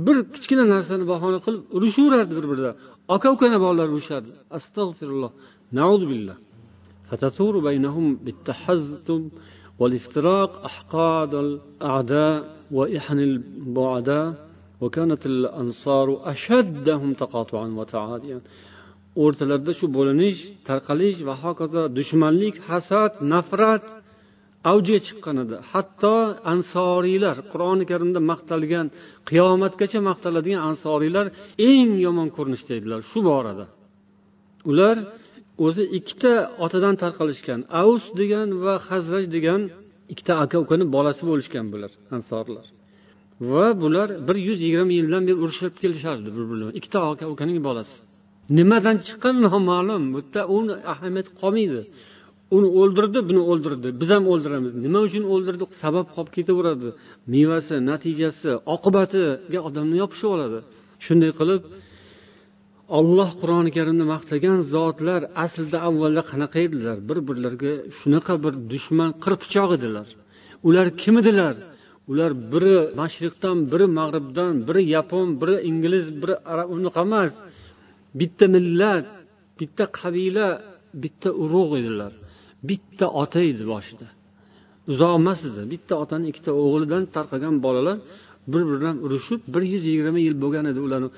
[0.05, 2.75] bir kichkina narsani bahona qilib urishaverardi bir biridan
[3.15, 5.31] aka ukani bolalar urushardi astag'firulloh
[6.13, 6.37] billah
[7.09, 9.29] فتثور بينهم بالتحزب
[9.79, 14.27] والافتراق أحقاد الأعداء وإحن البعداء
[14.81, 18.39] وكانت الأنصار أشدهم تقاطعا وتعاديا
[19.23, 23.85] o'rtalarida shu bo'linish tarqalish va hokazo dushmanlik hasad nafrat
[24.70, 25.56] avjiga chiqqan edi.
[25.70, 26.14] Hatto
[26.52, 28.86] ansoriylar qur'oni karimda maqtalgan
[29.30, 31.26] qiyomatgacha maqtaladigan ansoriylar
[31.70, 33.66] eng yomon ko'rinishda edilar shu borada.
[34.70, 34.96] Ular
[35.66, 36.32] o'zi ikkita
[36.64, 39.60] otadan tarqalishgan avs degan va hazraj degan
[40.12, 42.66] ikkita aka ukani bolasi bo'lishgan bular ansorlar
[43.52, 47.58] va bular bir yuz yigirma yildan beri urushib kelishardi bir biri bilan ikkita aka ukaning
[47.68, 47.96] bolasi.
[48.58, 50.02] Nimadan chiqqan noma'lum.
[50.14, 51.80] Bu yerda uni ahamiyati qolmaydi.
[52.56, 53.88] Uni o'ldirdi buni o'ldirdi.
[54.00, 54.72] Biz ham o'ldiramiz.
[54.84, 55.64] Nima uchun o'ldirdi?
[55.82, 56.88] Sabab qolib ketaveradi.
[57.34, 60.58] Mevasi natijasi oqibatiga odamni yopishib oladi.
[61.04, 61.62] Shunday qilib
[62.98, 66.96] olloh qur'oni karimda maqtagan zotlar aslida avvalda qanaqa edilar?
[67.08, 70.08] Bir birlariga shunaqa bir dushman qirpichoq edilar.
[70.68, 71.54] Ular kim edilar?
[72.10, 77.32] Ular biri mashriqdan biri mag'ribdan biri yapon biri ingliz biri arab unaqa emas.
[78.20, 79.06] Bitta millat
[79.58, 80.48] bitta qabila
[81.02, 82.12] bitta urug' edilar.
[82.68, 84.06] Bitta ota edi boshida.
[84.90, 85.62] Uzoq emas edi.
[85.72, 87.96] Bitta otani ikkita o'g'lidan tarqagan bolalar
[88.52, 90.80] bir biri bilan urushib bir yuz yigirma yil bo'lgan edi.
[90.86, 91.08] Ularni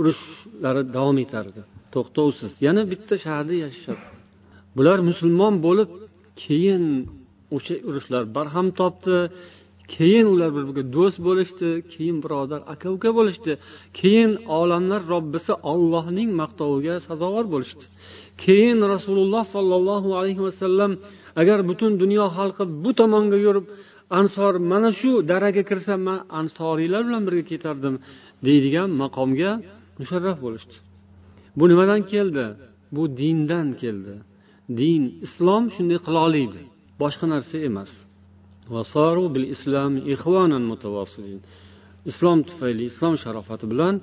[0.00, 1.60] urushlari davom etardi.
[1.94, 2.52] To'xtovsiz.
[2.66, 4.04] Yana bitta shaharda yashashadi
[4.76, 5.90] bular musulmon bo'lib
[6.42, 6.84] keyin
[7.56, 9.16] o'sha urushlar barham topdi.
[9.96, 11.68] Keyin ular bir biriga do'st bo'lishdi.
[11.92, 13.52] Keyin birodar aka uka bo'lishdi.
[14.00, 17.84] Keyin olamlar robbisi ollohning maqtoviga sazovor bo'lishdi.
[18.44, 20.92] Keyin rasululloh sollallohu alayhi vasallam
[21.40, 23.66] agar butun dunyo xalqi bu tomonga yurib
[24.18, 27.94] ansor mana shu daraga kirsam man ansoriylar bilan birga ketardim
[28.46, 29.50] deydigan maqomga
[30.00, 30.76] musharraf bo'lishdi.
[31.58, 32.46] Bu nimadan keldi?
[32.94, 34.14] Bu dindan keldi.
[34.80, 36.62] Din islom shunday qila oladi
[37.02, 37.92] boshqa narsa emas.
[42.10, 43.94] Islom tufayli islom sharofati bilan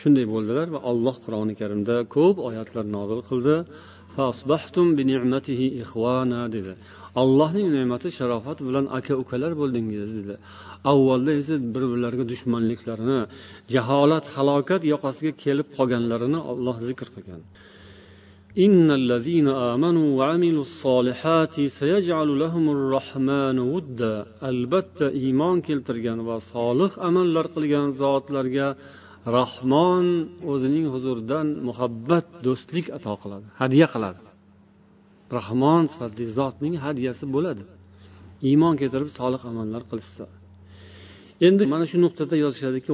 [0.00, 3.56] shunday bo'ldilar va alloh qur'oni karimda ko'p oyatlar nozil qildi
[6.56, 6.72] dedi
[7.22, 10.34] allohning ne'mati sharofati bilan aka ukalar bo'ldingiz dedi
[10.92, 13.20] avvalda esa bir birlariga dushmanliklarini
[13.74, 17.42] jaholat halokat yoqasiga kelib qolganlarini olloh zikr qilgan
[18.66, 24.14] إن الذين آمنوا وعملوا الصالحات سيجعل لهم الرحمن ودا
[24.50, 28.68] albatta iymon keltirgan va solih amallar qilgan zotlarga
[29.37, 30.05] rahmon
[30.51, 34.21] o'zining huzuridan muhabbat do'stlik ato qiladi hadya qiladi.
[35.37, 37.63] Rahmon sifatli zotning hadyasi bo'ladi.
[38.49, 40.25] Iymon keltirib solih amallar qilishsa.
[41.47, 42.91] Endi mana shu nuqtada yozishadiki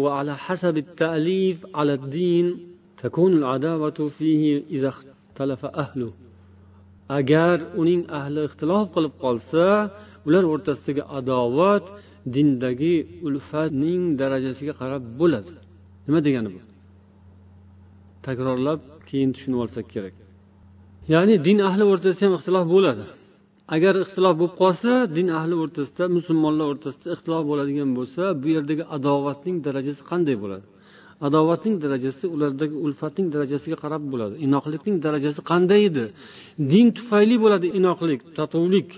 [7.20, 9.66] agar uning ahli ixtilof qilib qolsa
[10.28, 11.86] ular o'rtasidagi adovat
[12.36, 12.96] dindagi
[13.28, 15.54] ulfatning darajasiga qarab bo'ladi.
[16.08, 16.62] Nima degani bu?
[18.26, 20.16] Takrorlab keyin tushunib olsak kerak.
[21.14, 23.04] Ya'ni din ahli o'rtasida ham ixtilof bo'ladi.
[23.76, 29.58] Agar ixtilof bo'lib qolsa din ahli o'rtasida musulmonlar o'rtasida ixtilof bo'ladigan bo'lsa bu yerdagi adovatning
[29.68, 30.66] darajasi qanday bo'ladi?
[31.28, 34.36] Adovatning darajasi ulardagi ulfatning darajasiga qarab bo'ladi.
[34.46, 36.06] Inoqlikning darajasi qanday edi?
[36.72, 38.90] Din tufayli bo'ladi inoqlik totuvlik.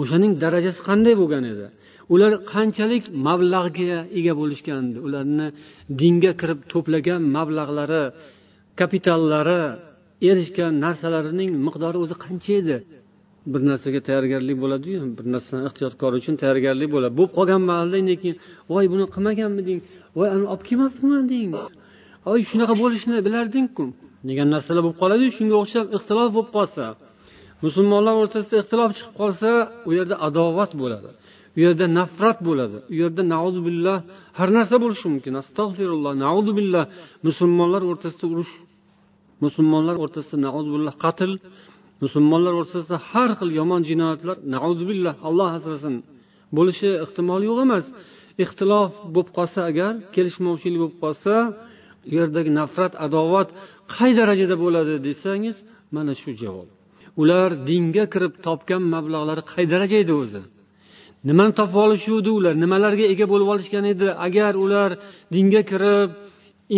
[0.00, 1.66] O'shaning darajasi qanday bo'lgan edi?
[2.12, 5.46] Ular qanchalik mablag'ga ega bo'lishgan ularni
[6.00, 8.04] dinga kirib to'plagan mablag'lari
[8.80, 9.62] kapitallari
[10.30, 12.76] erishgan narsalarining miqdori o'zi qancha edi?
[13.52, 17.12] Bir narsaga tayyorgarlik bo'ladiyu bir narsani ehtiyotkor uchun tayyorgarlik bo'ladi.
[17.18, 18.36] Bo'lib qolgan mahalda keyin
[18.72, 19.78] voy buni qilmaganmiding
[20.18, 21.48] voy ani olib kelmabmiding
[22.26, 23.84] voy shunaqa bo'lishini bilardingku.
[24.28, 26.84] Degan narsalar bo'lib qoladiyu shunga o'xshab ixtilof bo'lib qolsa
[27.64, 29.50] musulmonlar o'rtasida ixtilof chiqib qolsa
[29.88, 31.10] u yerda adovat bo'ladi.
[31.64, 32.78] Yerda nafrat bo'ladi.
[32.92, 33.22] U yerda
[33.66, 33.98] billah
[34.38, 35.32] har narsa bo'lishi mumkin.
[35.42, 36.12] Astag'firulloh
[36.58, 36.84] billah
[37.26, 38.52] musulmonlar o'rtasida urush
[39.44, 40.38] musulmonlar o'rtasida
[40.74, 41.30] billah qatl
[42.02, 44.36] musulmonlar o'rtasida har xil yomon jinoyatlar
[44.90, 45.94] billah alloh asrasin.
[46.56, 47.86] Bo'lishi ehtimoli yo'q emas.
[48.44, 51.34] Ixtilof bo'lib qolsa agar kelishmovchilik bo'lib qolsa
[52.08, 53.48] u yerdagi nafrat adovat
[53.94, 55.56] qay darajada bo'ladi desangiz
[55.94, 56.68] mana shu javob.
[57.22, 60.42] Ular dinga kirib topgan mablag'lari qay darajada o'zi?
[61.28, 62.54] Nimani topib olishuvdi ular?
[62.64, 64.08] Nimalarga ega bo'lib olishgan edi?
[64.26, 64.90] Agar ular
[65.34, 66.10] dinga kirib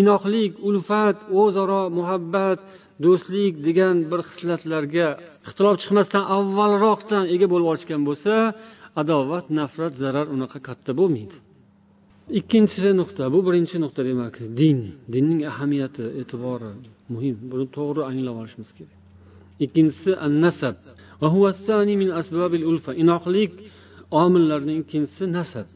[0.00, 2.58] inoqlik ulfat o'zaro muhabbat
[3.04, 5.08] do'stlik degan bir xislatlarga
[5.46, 8.34] ixtilof chiqmasdan avvalroqdan ega bo'lib olishgan bo'lsa
[9.00, 11.36] adovat nafrat zarar unaqa katta bo'lmaydi.
[12.38, 13.24] Ikkinchi nuqta.
[13.34, 14.78] Bu birinchi nuqta demak din.
[15.12, 16.70] Dinning ahamiyati e'tibori
[17.14, 17.36] muhim.
[17.50, 18.98] Buni to'g'ri anglab olishimiz kerak.
[19.64, 20.76] Ikkinchisi an nasab
[23.02, 23.52] inoqlik
[24.22, 25.68] omillarning ikkinchisi nasab.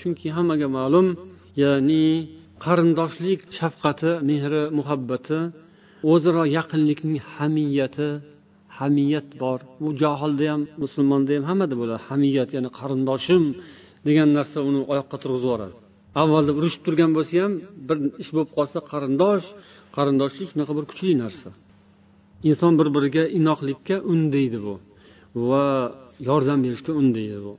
[0.00, 1.06] Chunki hammaga ma'lum
[1.62, 2.06] ya'ni
[2.64, 5.38] qarindoshlik shafqati mehri muhabbati
[6.12, 8.08] o'zaro yaqinlikning hamiyati
[8.78, 9.58] hamiyat bor.
[9.84, 12.00] U johilda ham musulmonda ham hammada bo'ladi.
[12.08, 13.42] Hamiyat ya'ni qarindoshim
[14.06, 15.74] degan narsa uni oyoqqa turg'izib yuboradi.
[16.22, 17.52] Avvalda urushib turgan bo'lsa ham
[17.88, 19.46] bir ish bo'lib qolsa qarindosh
[19.96, 21.48] qarindoshlik shunaqa bir kuchli narsa.
[22.48, 24.74] Inson bir biriga inoqlikka undaydi bu
[25.48, 25.64] va
[26.28, 27.52] yordam berishga undaydi bu.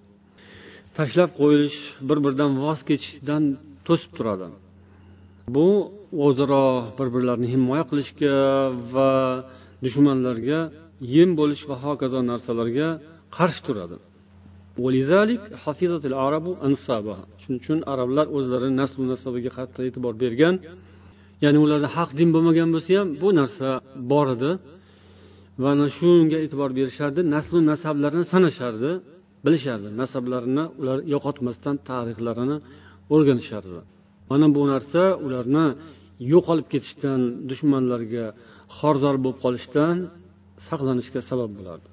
[0.98, 3.43] Tashlab qo'yilish bir biridan voz kechishdan
[3.88, 4.48] to'sib turadi.
[5.56, 5.67] Bu
[6.26, 6.65] o'zaro
[6.98, 8.36] bir birlarini himoya qilishga
[8.95, 9.10] va
[9.84, 10.60] dushmanlarga
[11.15, 12.88] yem bo'lish va hokazo narsalarga
[13.38, 13.98] qarshi turadi.
[17.41, 20.56] Shuning uchun arablar o'zlarini naslu nasabiga qattiq e'tibor bergan
[21.43, 23.67] ya'ni ularda haq din bo'lmagan bo'lsa ham bu narsa
[24.12, 24.52] bor edi.
[25.62, 28.91] Va ana shunga e'tibor berishardi naslu nasablarini sanashardi
[29.45, 29.88] bilishardi.
[30.02, 32.58] Nasablarini ular yo'qotmasdan tarixlarini
[33.13, 33.80] o'rganishardi.
[34.30, 35.65] Mana bu narsa ularni
[36.34, 37.19] yo'qolib ketishdan
[37.50, 38.26] dushmanlarga
[38.78, 39.95] xorzor bo'lib qolishdan
[40.67, 41.88] saqlanishga sabab bo'lardi.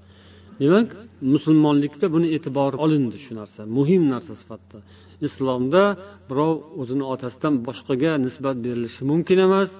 [0.60, 0.88] Demak
[1.34, 4.78] musulmonlikda buni e'tibor olindi shu narsa muhim narsa sifatida.
[5.26, 5.82] Islomda
[6.28, 9.70] birov o'zini otasidan boshqaga nisbat berilishi mumkin emas.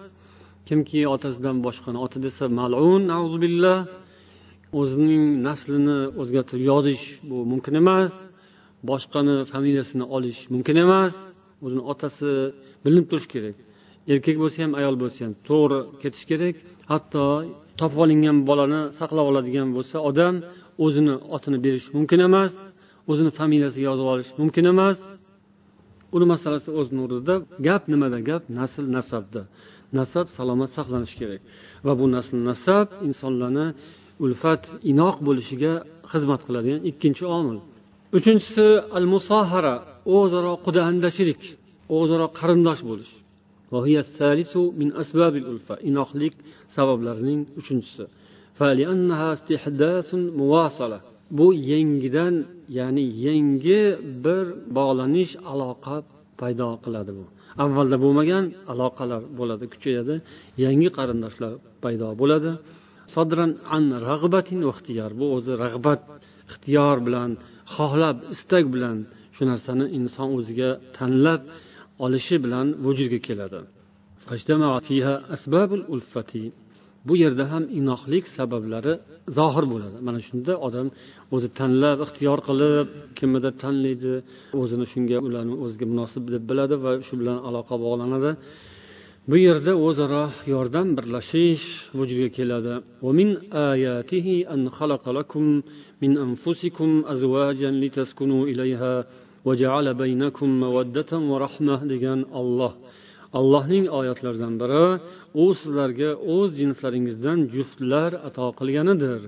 [0.69, 3.03] Kimki otasidan boshqani ota desa malun
[3.45, 3.79] billah
[4.81, 8.13] o'zining naslini o'zgartirib yozish bu mumkin emas.
[8.91, 11.15] Boshqani familiyasini olish mumkin emas.
[11.65, 12.31] O'zini otasi
[12.85, 13.57] bilinib turishi kerak.
[14.13, 16.57] Erkak bo'lsa ham ayol bo'lsa ham to'g'ri ketish kerak.
[16.93, 17.25] Hatto
[17.81, 20.35] topib olingan bolani saqlab oladigan bo'lsa odam
[20.85, 22.53] o'zini otini berish mumkin emas
[23.11, 24.99] o'zini familiyasiga yozib olish mumkin emas.
[26.17, 27.35] Uni masalasi o'zini o'rnida
[27.67, 28.19] gap nimada?
[28.29, 29.43] Gap nasl nasabda.
[29.99, 31.41] Nasab salomat saqlanishi kerak.
[31.87, 33.67] Va bu nasl nasab insonlarni
[34.25, 35.73] ulfat inoq bo'lishiga
[36.13, 37.59] xizmat qiladigan ikkinchi omil.
[38.19, 38.67] Uchinchisi
[38.99, 39.75] al musohara
[40.19, 41.41] o'zaro qudaandashilik
[41.99, 43.13] o'zaro qarindosh bo'lish.
[45.91, 46.35] Inoqlik
[46.77, 48.05] sabablarining uchinchisi.
[51.39, 52.35] Bu yangidan
[52.79, 53.83] ya'ni yangi
[54.25, 54.45] bir
[54.77, 55.97] bog'lanish aloqa
[56.41, 57.25] paydo qiladi bu.
[57.65, 60.15] Avvalda bo'lmagan aloqalar bo'ladi kuchayadi.
[60.65, 61.53] Yangi qarindoshlar
[61.85, 62.51] paydo bo'ladi.
[63.15, 64.61] Sodran an rag'batin
[65.21, 66.01] bu o'zi rag'bat
[66.51, 67.31] ixtiyor bilan
[67.75, 68.97] xohlab istak bilan
[69.37, 71.43] shu narsani inson o'ziga tanlab
[72.05, 73.61] olishi bilan vujudga keladi.
[77.08, 78.94] bu yerda ham inoqlik sabablari
[79.38, 80.88] zohir bo'ladi mana shunda odam
[81.36, 84.14] o'zi tanlab ixtiyor qilib kimnidir tanlaydi
[84.62, 88.32] o'zini shunga ularni o'ziga munosib deb biladi va shu bilan aloqa bog'lanadi
[89.30, 91.66] bu yerda o'zaro yordam birlashish
[91.98, 92.74] vujudga keladi
[96.02, 98.94] من أنفسكم أزواجا لتسكنوا إليها
[99.48, 102.74] وجعل بينكم مودة ورحمة degan Alloh
[103.34, 104.84] allohning oyatlaridan biri
[105.43, 109.21] u sizlarga o'z jinslaringizdan juftlar ato qilganidir.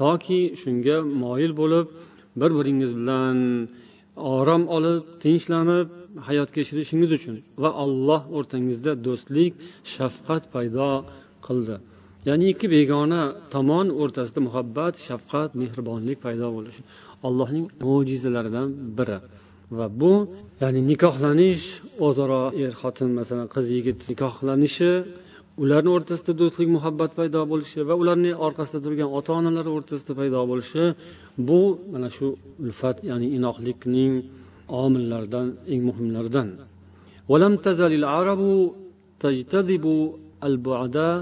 [0.00, 1.86] Toki shunga moyil bo'lib
[2.40, 3.36] bir biringiz bilan
[4.38, 5.88] orom olib tinchlanib
[6.28, 9.52] hayot kechirishingiz uchun va alloh o'rtangizda do'stlik
[9.94, 10.90] shafqat paydo
[11.46, 11.76] qildi.
[12.28, 13.22] Ya'ni ikki begona
[13.54, 16.82] tomon o'rtasida muhabbat shafqat mehribonlik paydo bo'lishi
[17.26, 18.68] allohning mo'jizalaridan
[18.98, 19.18] biri.
[19.78, 20.12] Va bu
[20.62, 21.64] ya'ni nikohlanish
[22.06, 24.92] o'zaro er xotin masalan qiz yigit nikohlanishi
[25.63, 30.83] ularni o'rtasida do'stlik muhabbat paydo bo'lishi va ularni orqasida turgan ota onalar o'rtasida paydo bo'lishi
[31.47, 31.59] bu
[31.93, 32.27] mana shu
[32.63, 34.13] ulfat ya'ni inoqlikning
[34.83, 36.49] omillaridan eng muhimlaridan
[37.31, 38.41] ولم تزل العرب
[39.23, 39.85] تجتذب
[40.49, 41.15] البعداء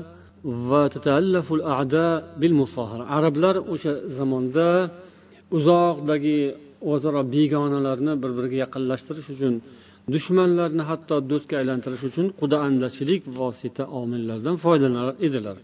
[0.69, 4.69] وتتألف الأعداء بالمصاهرة arablar o'sha zamonda
[5.57, 6.39] uzoqdagi
[6.91, 9.53] o'zaro begonalarni bir biriga yaqinlashtirish uchun
[10.14, 15.56] dushmanlarni hatto do'stga aylantirish uchun quda andachilik vosita omillaridan foydalanar edilar.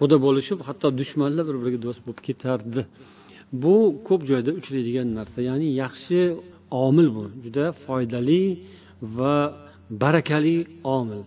[0.00, 2.82] Quda bo'lishib hatto dushmanlar bir biriga do'st bo'lib ketardi.
[3.62, 3.76] Bu
[4.08, 6.18] ko'p joyda uchraydigan narsa ya'ni yaxshi
[6.86, 8.42] omil bu juda foydali
[9.16, 9.36] va
[10.02, 10.56] barakali
[10.98, 11.22] omil.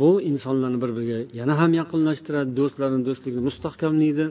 [0.00, 4.26] Bu insonlarni bir biriga yana ham yaqinlashtiradi do'stlarni do'stligini mustahkamlaydi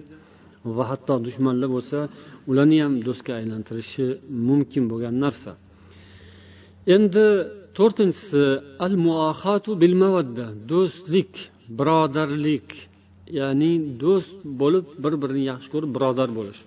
[0.75, 1.97] va hatto dushmanlar bo'lsa
[2.51, 4.05] ularni ham do'stga aylantirishi
[4.49, 5.51] mumkin bo'lgan narsa.
[6.95, 7.25] Endi
[7.79, 8.43] to'rtinchisi
[8.85, 11.31] al muohatu bil mavadda do'stlik
[11.79, 12.67] birodarlik
[13.39, 13.73] ya'ni
[14.03, 16.61] do'st bo'lib bir birini yaxshi ko'rib birodar bo'lish.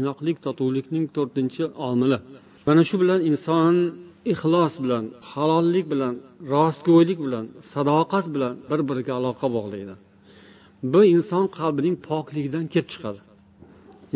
[0.00, 2.18] Inoqlik totuvlikning to'rtinchi omili.
[2.66, 3.74] Mana shu bilan inson
[4.32, 6.14] ixlos bilan halollik bilan
[6.52, 9.94] rostgo'ylik bilan sadoqat bilan bir biriga aloqa bog'laydi.
[10.92, 13.20] Bu inson qalbining pokligidan kelib chiqadi.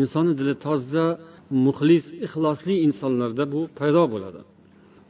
[0.01, 1.05] Insonni dili toza
[1.65, 4.41] muxlis ixlosli insonlarda bu paydo bo'ladi.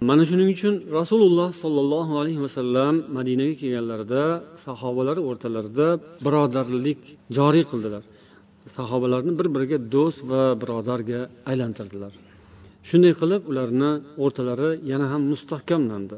[0.07, 4.23] Mana shuning uchun rasululloh sollallohu alayhi vasallam madinaga kelganlarida
[4.65, 5.87] sahobalar o'rtalarida
[6.25, 7.01] birodarlik
[7.37, 8.03] joriy qildilar.
[8.77, 11.19] Sahobalarni bir biriga do'st va birodarga
[11.51, 12.13] aylantirdilar.
[12.89, 13.91] Shunday qilib ularni
[14.23, 16.17] o'rtalari yana ham mustahkamlandi.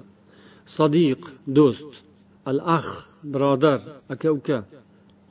[0.75, 1.21] Sodiq
[1.57, 1.91] do'st
[2.51, 2.87] al ah
[3.33, 3.79] birodar
[4.13, 4.59] aka uka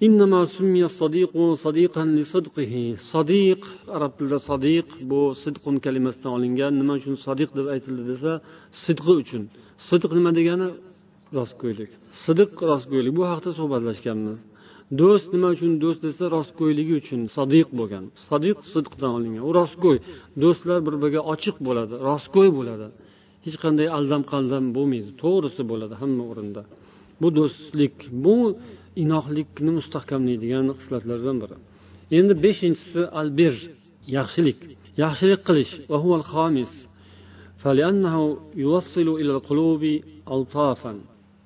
[0.08, 1.34] إنما سمي الصديق
[1.66, 2.74] صديقا لصدقه
[3.14, 3.62] صديق
[3.96, 8.32] arab tilida sodiq bu sidqun kalimasidan olingan nima uchun sodiq deb aytildi desa
[8.84, 9.44] sidqi uchun
[9.90, 10.68] sidq nima degani
[11.38, 11.92] rostgo'ylik
[12.26, 14.40] sidiq rostgo'ylik bu haqida suhbatlashganmiz
[15.00, 19.98] do'st nima uchun do'st desa rostgo'yligi uchun sodiq bo'lgan sodiq sidqdan olingan u rostgo'y
[20.44, 22.88] do'stlar bir biriga ochiq bo'ladi rostgo'y bo'ladi
[23.46, 26.62] hech qanday aldam qaldam bo'lmaydi to'g'risi bo'ladi hamma o'rinda
[27.22, 28.38] bu do'stlik bu
[29.03, 31.57] inoqlikni mustahkamlaydigan xislatlardan biri.
[32.19, 33.55] Endi beshinchisi albir
[34.17, 34.59] yaxshilik.
[35.05, 35.73] Yaxshilik qilish.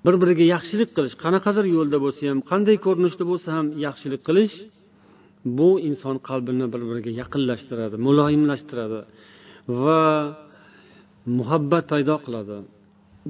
[0.07, 1.15] Bir biriga yaxshilik qilish.
[1.25, 4.55] Qanaqadir yo'lda bo'lsa ham qanday ko'rinishda bo'lsa ham yaxshilik qilish
[5.59, 9.01] bu inson qalbini bir biriga yaqinlashtiradi muloyimlashtiradi
[9.85, 10.03] va
[11.39, 12.57] muhabbat paydo qiladi.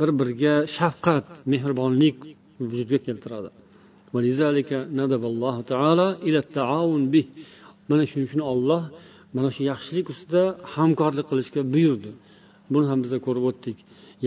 [0.00, 2.16] Bir biriga shafqat mehribonlik
[2.70, 3.50] vujudga keltiradi.
[7.90, 8.82] Mana shuning uchun olloh
[9.36, 10.42] mana shu yaxshilik ustida
[10.74, 12.10] hamkorlik qilishga buyurdi.
[12.72, 13.78] Buni ham biz ko'rib o'tdik.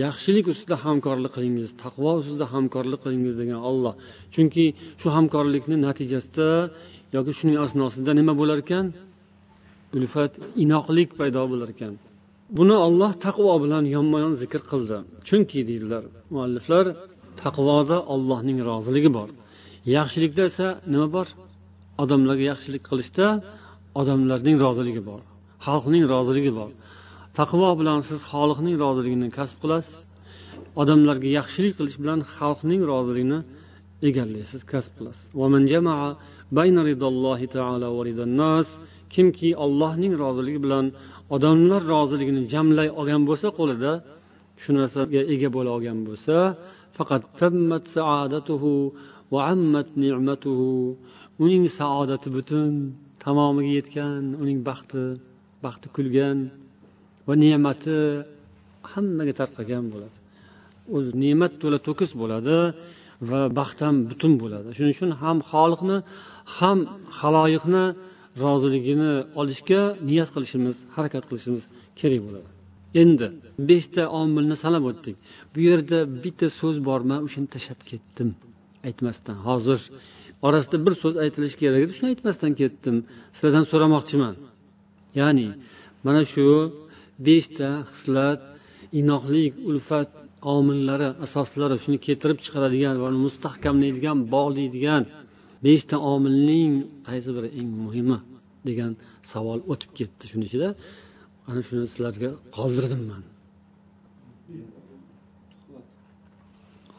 [0.04, 3.94] Yaxshilik ustida hamkorlik qilingiz taqvo ustida hamkorlik qilingiz degan olloh
[4.34, 4.64] chunki
[5.00, 6.48] shu hamkorlikni natijasida
[7.16, 8.86] yoki shuning asnosida nima bo'lar ekan?
[9.96, 10.32] Ulfat
[10.64, 11.92] inoqlik paydo bo'lar ekan.
[12.58, 14.98] Buni olloh taqvo bilan yonma yon zikr qildi.
[15.28, 16.02] Chunki deydilar
[16.34, 16.86] mualliflar
[17.42, 19.28] taqvoda ollohning roziligi bor.
[19.96, 21.26] Yaxshilikda esa nima bor?
[22.02, 23.26] Odamlarga yaxshilik qilishda
[24.00, 25.22] odamlarning roziligi bor
[25.66, 26.70] xalqning roziligi bor.
[27.38, 29.96] Taqvo bilan siz xoliqning roziligini kasb qilasiz.
[30.82, 33.40] Odamlarga yaxshilik qilish bilan xalqning roziligini
[34.08, 35.26] egallaysiz kasb qilasiz.
[39.14, 40.86] Kimki ollohning roziligi bilan
[41.34, 43.92] odamlar roziligini jamlay olgan bo'lsa qo'lida
[44.62, 46.36] shu narsaga ega bo'la olgan bo'lsa
[46.96, 47.22] faqat
[51.44, 52.72] uning saodati butun
[53.24, 55.02] tamomiga yetgan uning baxti
[55.64, 56.38] baxti kulgan
[57.26, 57.98] va ne'mati
[58.92, 60.16] hammaga tarqagan bo'ladi.
[60.94, 62.56] O'zi ne'mat to'la to'kis bo'ladi
[63.28, 64.68] va baxt ham butun bo'ladi.
[64.76, 65.96] Shuning uchun ham xoliqni
[66.58, 66.78] ham
[67.18, 67.84] haloyiqni
[68.42, 71.64] roziligini olishga niyat qilishimiz harakat qilishimiz
[71.98, 72.48] kerak bo'ladi.
[73.02, 73.26] Endi
[73.68, 75.16] beshta omilni sanab o'tdik.
[75.52, 78.28] Bu yerda bitta so'z bor man o'shani tashlab ketdim.
[78.88, 79.80] Aytmasdan hozir
[80.46, 82.96] orasida bir so'z aytilishi kerak edi shuni aytmasdan ketdim.
[83.36, 84.34] Sizlardan so'ramoqchiman.
[85.20, 85.46] Ya'ni
[86.06, 86.46] mana shu
[87.26, 88.40] beshta hislat
[89.00, 90.10] inoqlik ulfat
[90.54, 95.02] omillari asoslari shuni keltirib chiqaradigan va uni mustahkamlaydigan bog'laydigan
[95.66, 96.72] beshta omilning
[97.08, 98.18] qaysi biri eng muhimi
[98.68, 98.92] degan
[99.32, 100.68] savol o'tib ketdi shuni ichida.
[101.50, 103.22] Ana shuni sizlarga qoldirdim man.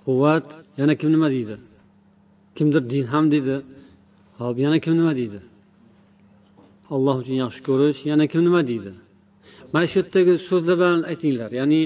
[0.03, 0.47] Quvvat.
[0.79, 1.55] Yana kim nima deydi?
[2.57, 3.55] Kimdir din ham deydi.
[4.39, 5.39] Hop yana kim nima deydi?
[6.95, 8.91] Alloh uchun yaxshi ko'rish yana kim nima deydi?
[9.73, 11.49] Mana shu yerdagi so'zlar bilan aytinglar.
[11.59, 11.81] Ya'ni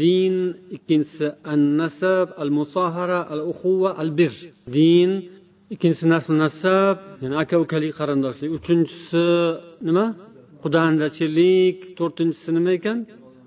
[0.00, 0.34] din
[0.76, 4.32] ikkinchisi an nasab al musohara al uquva al bir
[4.76, 5.10] din
[5.74, 8.50] ikkinchisi nasl nasab ya'ni aka ukalik qarindoshlik.
[8.58, 9.26] Uchinchisi
[9.86, 10.06] nima?
[10.62, 11.78] Qudandachilik.
[11.98, 12.98] To'rtinchisi nima ekan?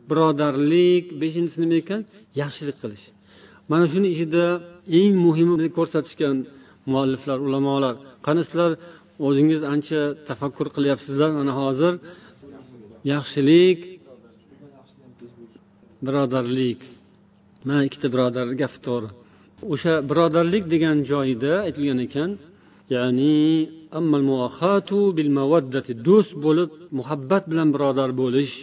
[0.10, 1.05] Birodarlik.
[1.22, 2.01] Beshinchisi nima ekan?
[2.41, 3.05] Yaxshilik qilish.
[3.72, 4.45] Mana shuni ichida
[4.99, 6.36] eng muhimi ko'rsatishgan
[6.91, 7.95] mualliflar ulamolar
[8.26, 8.72] qani sizlar
[9.28, 11.93] o'zingiz ancha tafakkur qilyapsizlar mana hozir.
[13.13, 13.80] Yaxshilik
[16.05, 16.80] birodarlik.
[17.68, 19.09] Mana ikkita birodar gapi to'g'ri.
[19.74, 22.30] O'sha birodarlik degan joyida aytilgan ekan
[22.95, 23.38] ya'ni
[25.18, 25.30] bil
[26.07, 28.55] do'st bo'lib muhabbat bilan birodar bo'lish.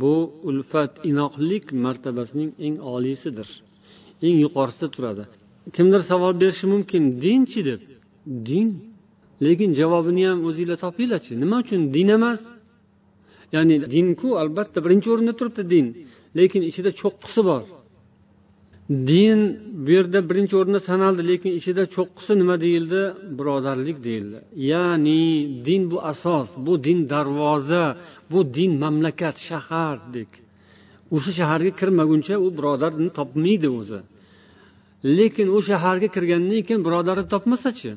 [0.00, 0.14] Bu
[0.48, 3.48] ulfat inoqlik martabasining eng oliysidir
[4.26, 5.24] eng yuqorisida turadi
[5.76, 7.80] kimdir savol berishi mumkin dinchi deb
[8.48, 8.68] din
[9.46, 12.40] lekin javobini ham o'zinglar topinglarchi nima uchun din emas
[13.54, 15.86] ya'ni dinku albatta birinchi o'rinda turibdi din
[16.38, 17.62] lekin ichida cho'qqisi bor
[18.88, 19.38] din
[19.84, 23.02] bu yerda birinchi o'rinda sanaldi lekin ichida cho'qqisi nima deyildi?
[23.38, 24.38] Birodarlik deyildi.
[24.72, 25.24] Ya'ni
[25.66, 27.84] din bu asos bu din darvoza
[28.30, 30.30] bu din mamlakat shahardek
[31.14, 34.00] o'sha shaharga kirmaguncha u birodarni topmaydi o'zi.
[35.18, 37.92] Lekin u shaharga kirgandan keyin birodarni topmasachi?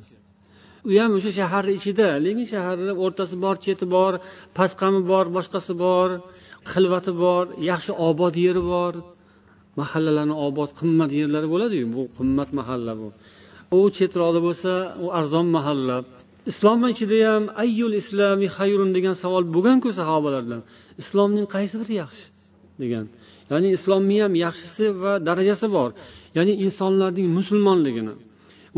[0.88, 4.14] U ham o'sha shaharni ichida lekin shaharni o'rtasi bor cheti bor
[4.58, 6.10] pastqami bor boshqasi bor
[6.72, 8.94] xilvati bor yaxshi obod yeri bor.
[9.80, 13.08] Mahallalarni obod qimmat yerlari bo'ladiyu bu qimmat mahalla bu.
[13.78, 14.72] U chetroqda bo'lsa
[15.04, 15.98] u arzon mahalla.
[16.52, 20.62] Islomni ichida ham ayyul islomi hayrun degan savol bo'lganku sahobalardan.
[21.02, 22.26] Islomning qaysi biri yaxshi
[22.84, 23.06] degan.
[23.52, 25.90] Ya'ni islomni ham yaxshisi va darajasi bor.
[26.38, 28.14] Ya'ni insonlarning musulmonligini.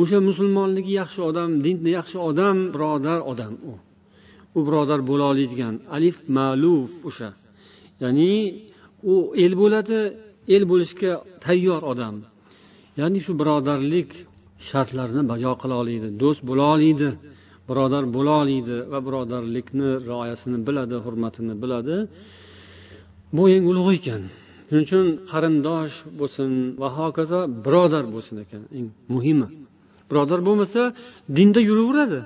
[0.02, 3.74] O'sha musulmonligi yaxshi odam dinni yaxshi odam birodar odam u.
[4.58, 7.30] U birodar bo'la oladigan alif ma'luf o'sha.
[8.04, 8.34] Ya'ni
[9.12, 9.14] u
[9.44, 10.00] el bo'ladi
[10.56, 11.12] el bo'lishga
[11.46, 12.16] tayyor odam.
[13.00, 14.10] Ya'ni shu birodarlik
[14.70, 17.10] shartlarini bajo qila oladi do'st bo'la oladi
[17.70, 21.96] birodar bo'la oladi va birodarlikni rioyasini biladi hurmatini biladi.
[23.36, 24.22] Bu eng ulug' ekan.
[24.68, 26.50] Shuning uchun qarindosh bo'lsin
[26.82, 28.62] va hokazo birodar bo'lsin ekan.
[28.78, 29.48] Eng muhimi.
[30.10, 30.82] Birodar bo'lmasa
[31.38, 32.20] dinda yuraveradi.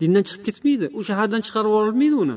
[0.00, 0.86] Dindan chiqib ketmaydi.
[0.98, 2.36] U shahardan chiqarib yuborolmaydi uni.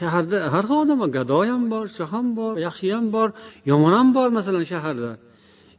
[0.00, 1.10] Shaharda har xil odam bor.
[1.16, 3.28] Gado ham bor shoh ham bor yaxshi ham bor
[3.70, 5.10] yomon ham bor masalan shaharda.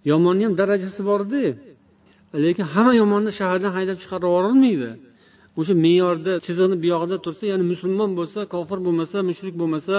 [0.10, 1.44] Yomonni ham darajasi borda
[2.46, 4.92] lekin hamma yomonni shahardan haydab chiqarib yuborolmaydi.
[5.60, 9.98] O'sha me'yorda chizig'ini buyog'ida tursa ya'ni musulmon bo'lsa kofir bo'lmasa mushrik bo'lmasa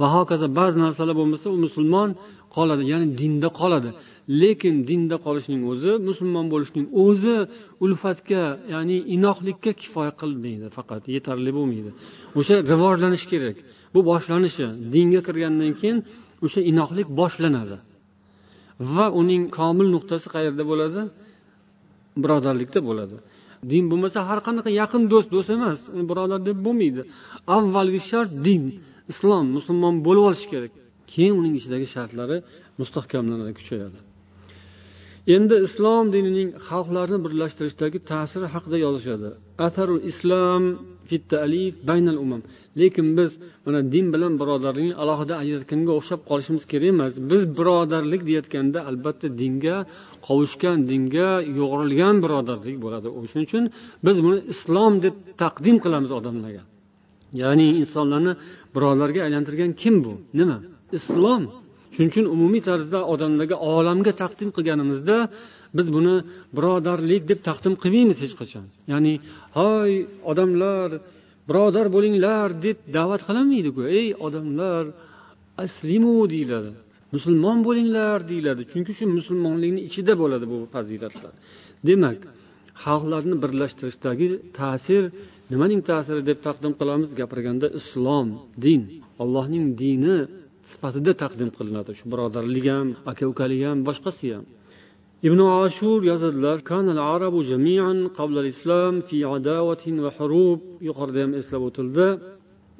[0.00, 2.08] va hokazo ba'zi narsalar bo'lmasa u musulmon
[2.56, 3.90] qoladi ya'ni dinda qoladi.
[4.28, 7.36] Lekin dinda qolishning o'zi musulmon bo'lishning o'zi
[7.84, 8.42] ulfatga
[8.74, 11.90] ya'ni inoqlikka kifoya qilmaydi faqat yetarli bo'lmaydi.
[12.38, 13.56] O'sha rivojlanish kerak.
[13.94, 15.98] Bu boshlanishi dinga kirgandan keyin
[16.44, 17.76] o'sha inoqlik boshlanadi.
[18.94, 21.00] Va uning komil nuqtasi qayerda bo'ladi?
[22.22, 23.16] Birodarlikda bo'ladi.
[23.70, 27.02] Din bo'lmasa har qanaqa yaqin do'st do'st emas uni birodar deb bo'lmaydi.
[27.56, 28.62] Avvalgi shart din
[29.12, 30.72] islom musulmon bo'lib olish kerak.
[31.12, 32.36] Keyin uning ichidagi shartlari
[32.80, 33.98] mustahkamlanadi kuchayadi.
[35.34, 39.28] Endi islom dinining xalqlarni birlashtirishdagi ta'siri haqida yozishadi.
[39.66, 40.62] Atarul islom
[41.88, 42.42] baynal umam.
[42.80, 43.30] Lekin biz
[43.66, 47.12] mana din bilan birodarlikni alohida ajratganga o'xshab qolishimiz kerak emas.
[47.30, 49.76] Biz birodarlik deyayotganda albatta dinga
[50.26, 53.08] qovushgan dinga yo'g'rilgan birodarlik bo'ladi.
[53.18, 53.64] O'shaning uchun
[54.06, 56.62] biz buni islom deb taqdim qilamiz odamlarga.
[57.42, 58.32] Ya'ni insonlarni
[58.74, 60.12] birodarga aylantirgan kim bu?
[60.38, 60.58] Nima?
[60.98, 61.42] Islom.
[61.94, 65.16] Shuning uchun umumiy tarzda odamlarga olamga taqdim qilganimizda
[65.78, 66.14] biz buni
[66.56, 68.64] birodarlik deb taqdim qilmaymiz hech qachon.
[68.92, 69.14] Ya'ni
[69.58, 69.92] hoy
[70.30, 70.88] odamlar
[71.48, 74.84] birodar bo'linglar deb da'vat qilinmaydiku ey odamlar
[75.64, 76.70] aslimu deyiladi.
[77.14, 78.62] Musulmon bo'linglar deyiladi.
[78.72, 81.32] Chunki shu musulmonlikni ichida bo'ladi bu fazilatlar.
[81.88, 82.20] Demak
[82.84, 84.26] xalqlarni birlashtirishdagi
[84.58, 85.02] ta'sir
[85.52, 87.10] nimaning ta'siri deb taqdim qilamiz?
[87.20, 88.28] Gapirganda islom
[88.64, 88.82] din
[89.22, 90.16] allohning dini
[90.71, 94.45] sifatida taqdim qilinadi shu birodarlik ham aka ukalik ham boshqasi ham
[95.27, 96.57] ibn ashur yozadilar
[100.87, 102.07] yuqorida ham eslab o'tildi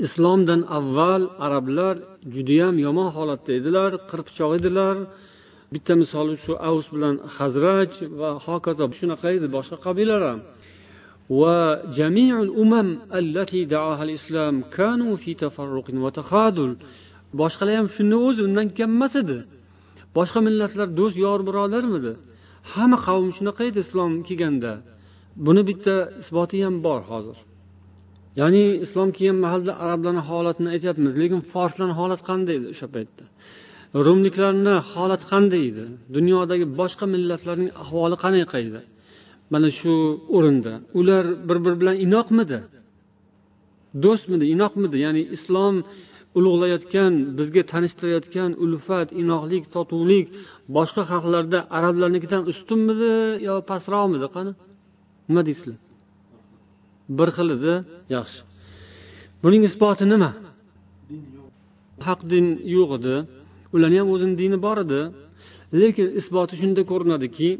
[0.05, 1.95] islomdan avval arablar
[2.35, 4.95] judayam yomon holatda edilar qirpichoq edilar
[5.73, 10.41] bitta misoli shu avs bilan hazraj va hokazo shunaqa edi boshqa qabilalar ham
[11.41, 16.75] وجميع الأمم التي دعاها الإسلام كانوا في تفرق وتخاذل
[17.40, 19.38] boshqalar ham shuni o'zi undan kam emas edi.
[20.16, 22.12] Boshqa millatlar do'st yor birodarmidi?
[22.72, 24.72] Hamma qavm shunaqa edi islom kelganda.
[25.46, 27.38] Buni bitta isboti ham bor hozir.
[28.40, 33.24] Ya'ni islom kelgan mahalda arablarni holatini aytyapmiz lekin forslarni holati qanday edi o'sha paytda?
[34.06, 35.84] Rumliklarni holati qanday edi?
[36.16, 38.80] Dunyodagi boshqa millatlarning ahvoli qanaqa edi?
[39.52, 39.94] Mana shu
[40.36, 40.72] o'rinda.
[41.00, 42.58] Ular bir biri bilan inoqmidi?
[44.04, 44.96] Do'stmidi inoqmidi?
[45.06, 45.74] Ya'ni islom
[46.38, 50.26] ulug'layotgan bizga tanishtirayotgan ulfat inoqlik totuvlik
[50.76, 53.12] boshqa xalqlarda arablarnikidan ustunmidi
[53.48, 54.26] yo pastroqmidi?
[54.36, 54.52] Qani?
[55.28, 55.78] Nima deysizlar?
[57.18, 57.74] Bir xil edi.
[58.16, 58.40] Yaxshi.
[59.42, 60.30] Buning isboti nima?
[62.06, 63.16] Haq din yo'q edi.
[63.74, 65.00] Ularni ham o'zini dini bor edi.
[65.80, 67.50] Lekin isboti shunda ko'rinadiki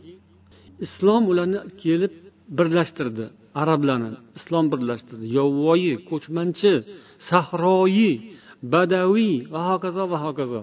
[0.86, 2.12] islom ularni kelib
[2.58, 3.24] birlashtirdi.
[3.62, 5.24] Arablarni islom birlashtirdi.
[5.38, 6.72] Yovvoyi ko'chmanchi
[7.28, 8.12] sahroyi
[8.74, 10.62] badaviy va hokazo va hokazo.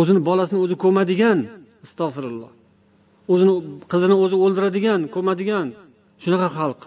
[0.00, 1.38] O'zini bolasini o'zi ko'madigan
[1.84, 2.50] astag'firulloh
[3.32, 3.52] o'zini
[3.92, 5.66] qizini o'zi o'ldiradigan ko'madigan.
[6.22, 6.80] Shunaqa xalq.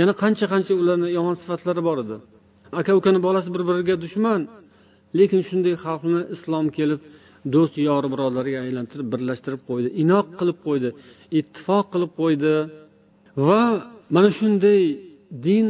[0.00, 2.16] Yana qancha qancha ularni yomon sifatlari bor edi.
[2.80, 4.40] Aka ukani bolasi bir biriga dushman
[5.18, 7.00] lekin shunday xalqni islom kelib
[7.54, 9.88] do'st yor birodarga aylantirib birlashtirib qo'ydi.
[10.02, 10.88] Inoq qilib qo'ydi
[11.38, 12.54] ittifoq qilib qo'ydi.
[13.46, 13.62] Va
[14.14, 14.80] mana shunday
[15.46, 15.66] din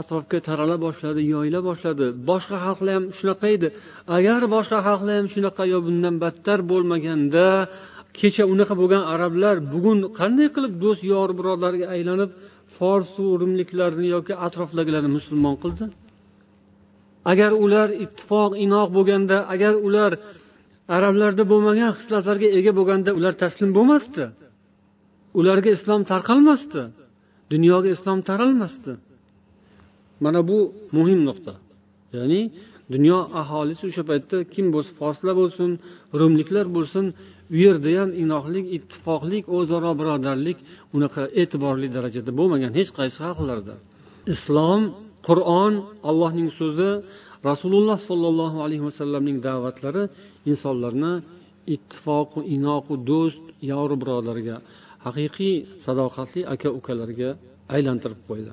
[0.00, 2.06] atrofga tarala boshladi yoyila boshladi.
[2.30, 3.68] Boshqa xalqlar ham shunaqa edi.
[4.16, 7.46] Agar boshqa xalqlar ham shunaqa yo bundan battar bo'lmaganda
[8.18, 12.30] kecha unaqa bo'lgan arablar bugun qanday qilib do'st yor birodarga aylanib
[12.76, 15.84] forsu rimliklarni yoki atrofdagilarni musulmon qildi?
[17.32, 20.12] Agar ular ittifoq inoq bo'lganda agar ular
[20.96, 24.24] arablarda bo'lmagan xislatlarga ega bo'lganda ular taslim bo'lmasdi?
[25.40, 26.82] Ularga islom tarqalmasdi.
[27.52, 28.92] Dunyoga islom taralmasdi.
[30.24, 30.58] Mana bu
[30.96, 31.54] muhim nuqta.
[32.16, 32.40] Ya'ni
[32.94, 35.70] dunyo aholisi o'sha paytda kim bo'lsa forslar bo'lsin
[36.20, 37.04] rumliklar bo'lsin
[37.54, 40.58] u yerda ham inoqlik ittifoqlik o'zaro birodarlik
[40.96, 43.74] unaqa e'tiborli darajada bo'lmagan hech qaysi xalqlarda
[44.34, 44.82] islom
[45.28, 45.72] qur'on
[46.10, 46.90] allohning so'zi
[47.50, 50.02] rasululloh sollallohu alayhi vasallamning da'vatlari
[50.50, 51.12] insonlarni
[51.74, 53.42] ittifoqu inoqu do'st
[53.72, 54.56] yoru birodarga
[55.06, 57.30] haqiqiy sadoqatli aka ukalarga
[57.74, 58.52] aylantirib qo'ydi.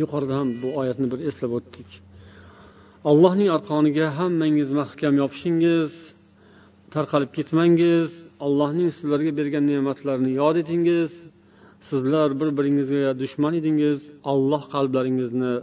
[0.00, 1.90] yuqorida ham bu oyatni bir eslab o'tdik.
[3.10, 5.90] Allohning arqoniga hammangiz mahkam yopishingiz
[6.94, 8.10] tarqalib ketmangiz
[8.46, 11.10] allohning sizlarga bergan ne'matlarini yod etingiz
[11.88, 13.98] sizlar bir biringizga dushman edingiz
[14.32, 15.54] olloh qalblaringizni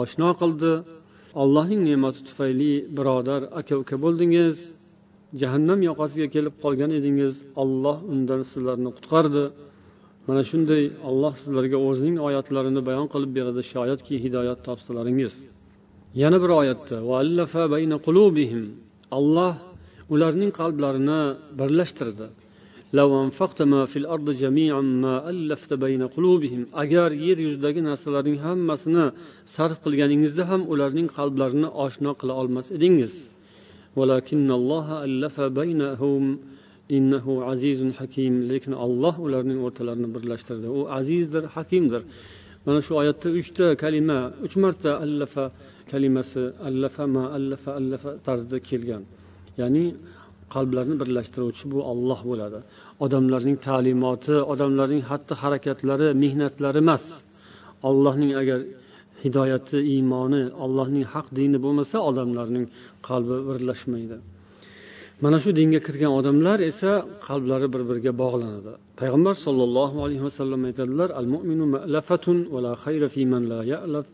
[0.00, 0.72] oshno qildi.
[1.42, 4.56] Allohning ne'mati tufayli birodar aka uka bo'ldingiz
[5.40, 9.44] jahannam yoqasiga kelib qolgan edingiz olloh undan sizlarni qutqardi.
[10.28, 15.34] Mana shunday olloh sizlarga o'zining oyatlarini bayon qilib beradi shoyatki hidoyat topsalaringiz.
[16.22, 16.96] Yana bir oyatda
[19.18, 19.54] olloh
[20.14, 21.20] ularning qalblarini
[21.58, 22.26] birlashtirdi.
[26.82, 29.06] Agar yer yuzidagi narsalarning hammasini
[29.56, 33.14] sarf qilganingizda ham ularning qalblarini oshno qila olmas edingiz.
[36.96, 38.34] Innahu azizun hakim.
[38.50, 40.66] Lekin olloh ularning o'rtalarini birlashtirdi.
[40.78, 42.02] U azizdir hakimdir.
[42.66, 45.44] Mana shu oyatda uchta kalima uch marta allafa
[45.90, 49.02] kalimasi allafa ma allafa allafa tarzida kelgan.
[49.60, 49.84] Ya'ni
[50.54, 52.58] qalblarni birlashtiruvchi bu olloh bo'ladi.
[53.04, 57.04] Odamlarning ta'limoti odamlarning xatti harakatlari mehnatlari emas.
[57.88, 58.60] Ollohning agar
[59.22, 62.66] hidoyati iymoni ollohning haq dini bo'lmasa odamlarning
[63.08, 64.16] qalbi birlashmaydi.
[65.22, 66.92] Mana shu dinga kirgan odamlar esa
[67.26, 68.72] qalblari bir biriga bog'lanadi.
[69.00, 74.06] Payg'ambar sollallohu alayhi vasallam aytadilar al mu'minu ma'lafatun va la khayra fi man la ya'laf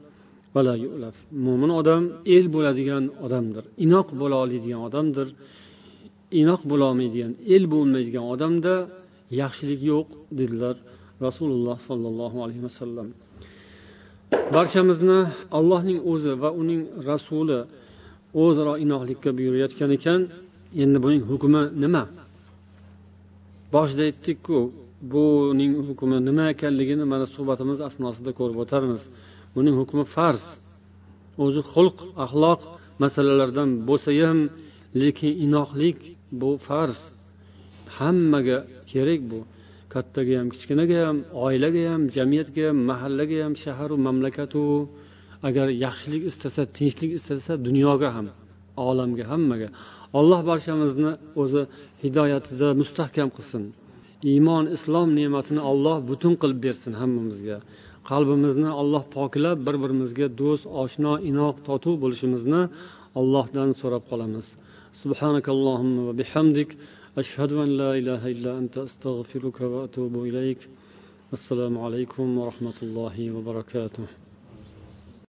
[0.54, 1.16] va la yu'laf.
[1.46, 2.02] Mo'min odam
[2.36, 5.28] el bo'ladigan odamdir inoq bo'la oladigan odamdir.
[6.40, 8.74] Inoq bo'lolmaydigan el bo'lmaydigan odamda
[9.42, 10.06] yaxshilik yo'q
[10.40, 10.76] dedilar
[11.26, 13.08] rasululloh sollallohu alayhi vasallam
[14.54, 15.20] barchamizni
[15.58, 16.80] allohning o'zi va uning
[17.10, 17.60] rasuli
[18.44, 20.20] o'zaro inoqlikka buyurayotgan ekan.
[20.82, 22.02] Endi buning hukmi nima?
[23.74, 24.58] Boshida aytdikku
[25.14, 29.02] buning hukmi nima ekanligini mana suhbatimiz asnosida ko'rib o'tarmiz.
[29.54, 30.44] Buning hukmi farz.
[31.44, 32.60] O'zi xulq axloq
[33.02, 34.38] masalalardan bo'lsa ham
[35.02, 35.98] lekin inoqlik
[36.40, 36.98] bu farz.
[37.96, 38.58] Hammaga
[38.90, 39.40] kerak bu.
[39.92, 44.64] Kattaga ham kichkinaga ham oilaga ham jamiyatga ham mahallaga ham shaharu mamlakatu.
[45.48, 48.26] Agar yaxshilik istasa tinchlik istasa dunyoga ham
[48.88, 49.68] olamga hammaga.
[50.18, 51.62] alloh barchamizni o'zi
[52.02, 53.64] hidoyatida mustahkam qilsin.
[54.30, 57.58] Iymon islom ne'matini alloh butun qilib bersin hammamizga.
[58.10, 62.62] Qalbimizni alloh poklab bir birimizga do'st oshno inoq totuv bo'lishimizni
[63.20, 64.46] allohdan so'rab qolamiz.
[65.02, 66.70] Subhanakallohumma va bihamdik.
[67.20, 68.52] Ashhadu an la ilaha illa
[69.74, 70.60] va atubu ilayk.
[71.36, 74.21] Assalomu alaykum va rahmatullohi va barakatuh.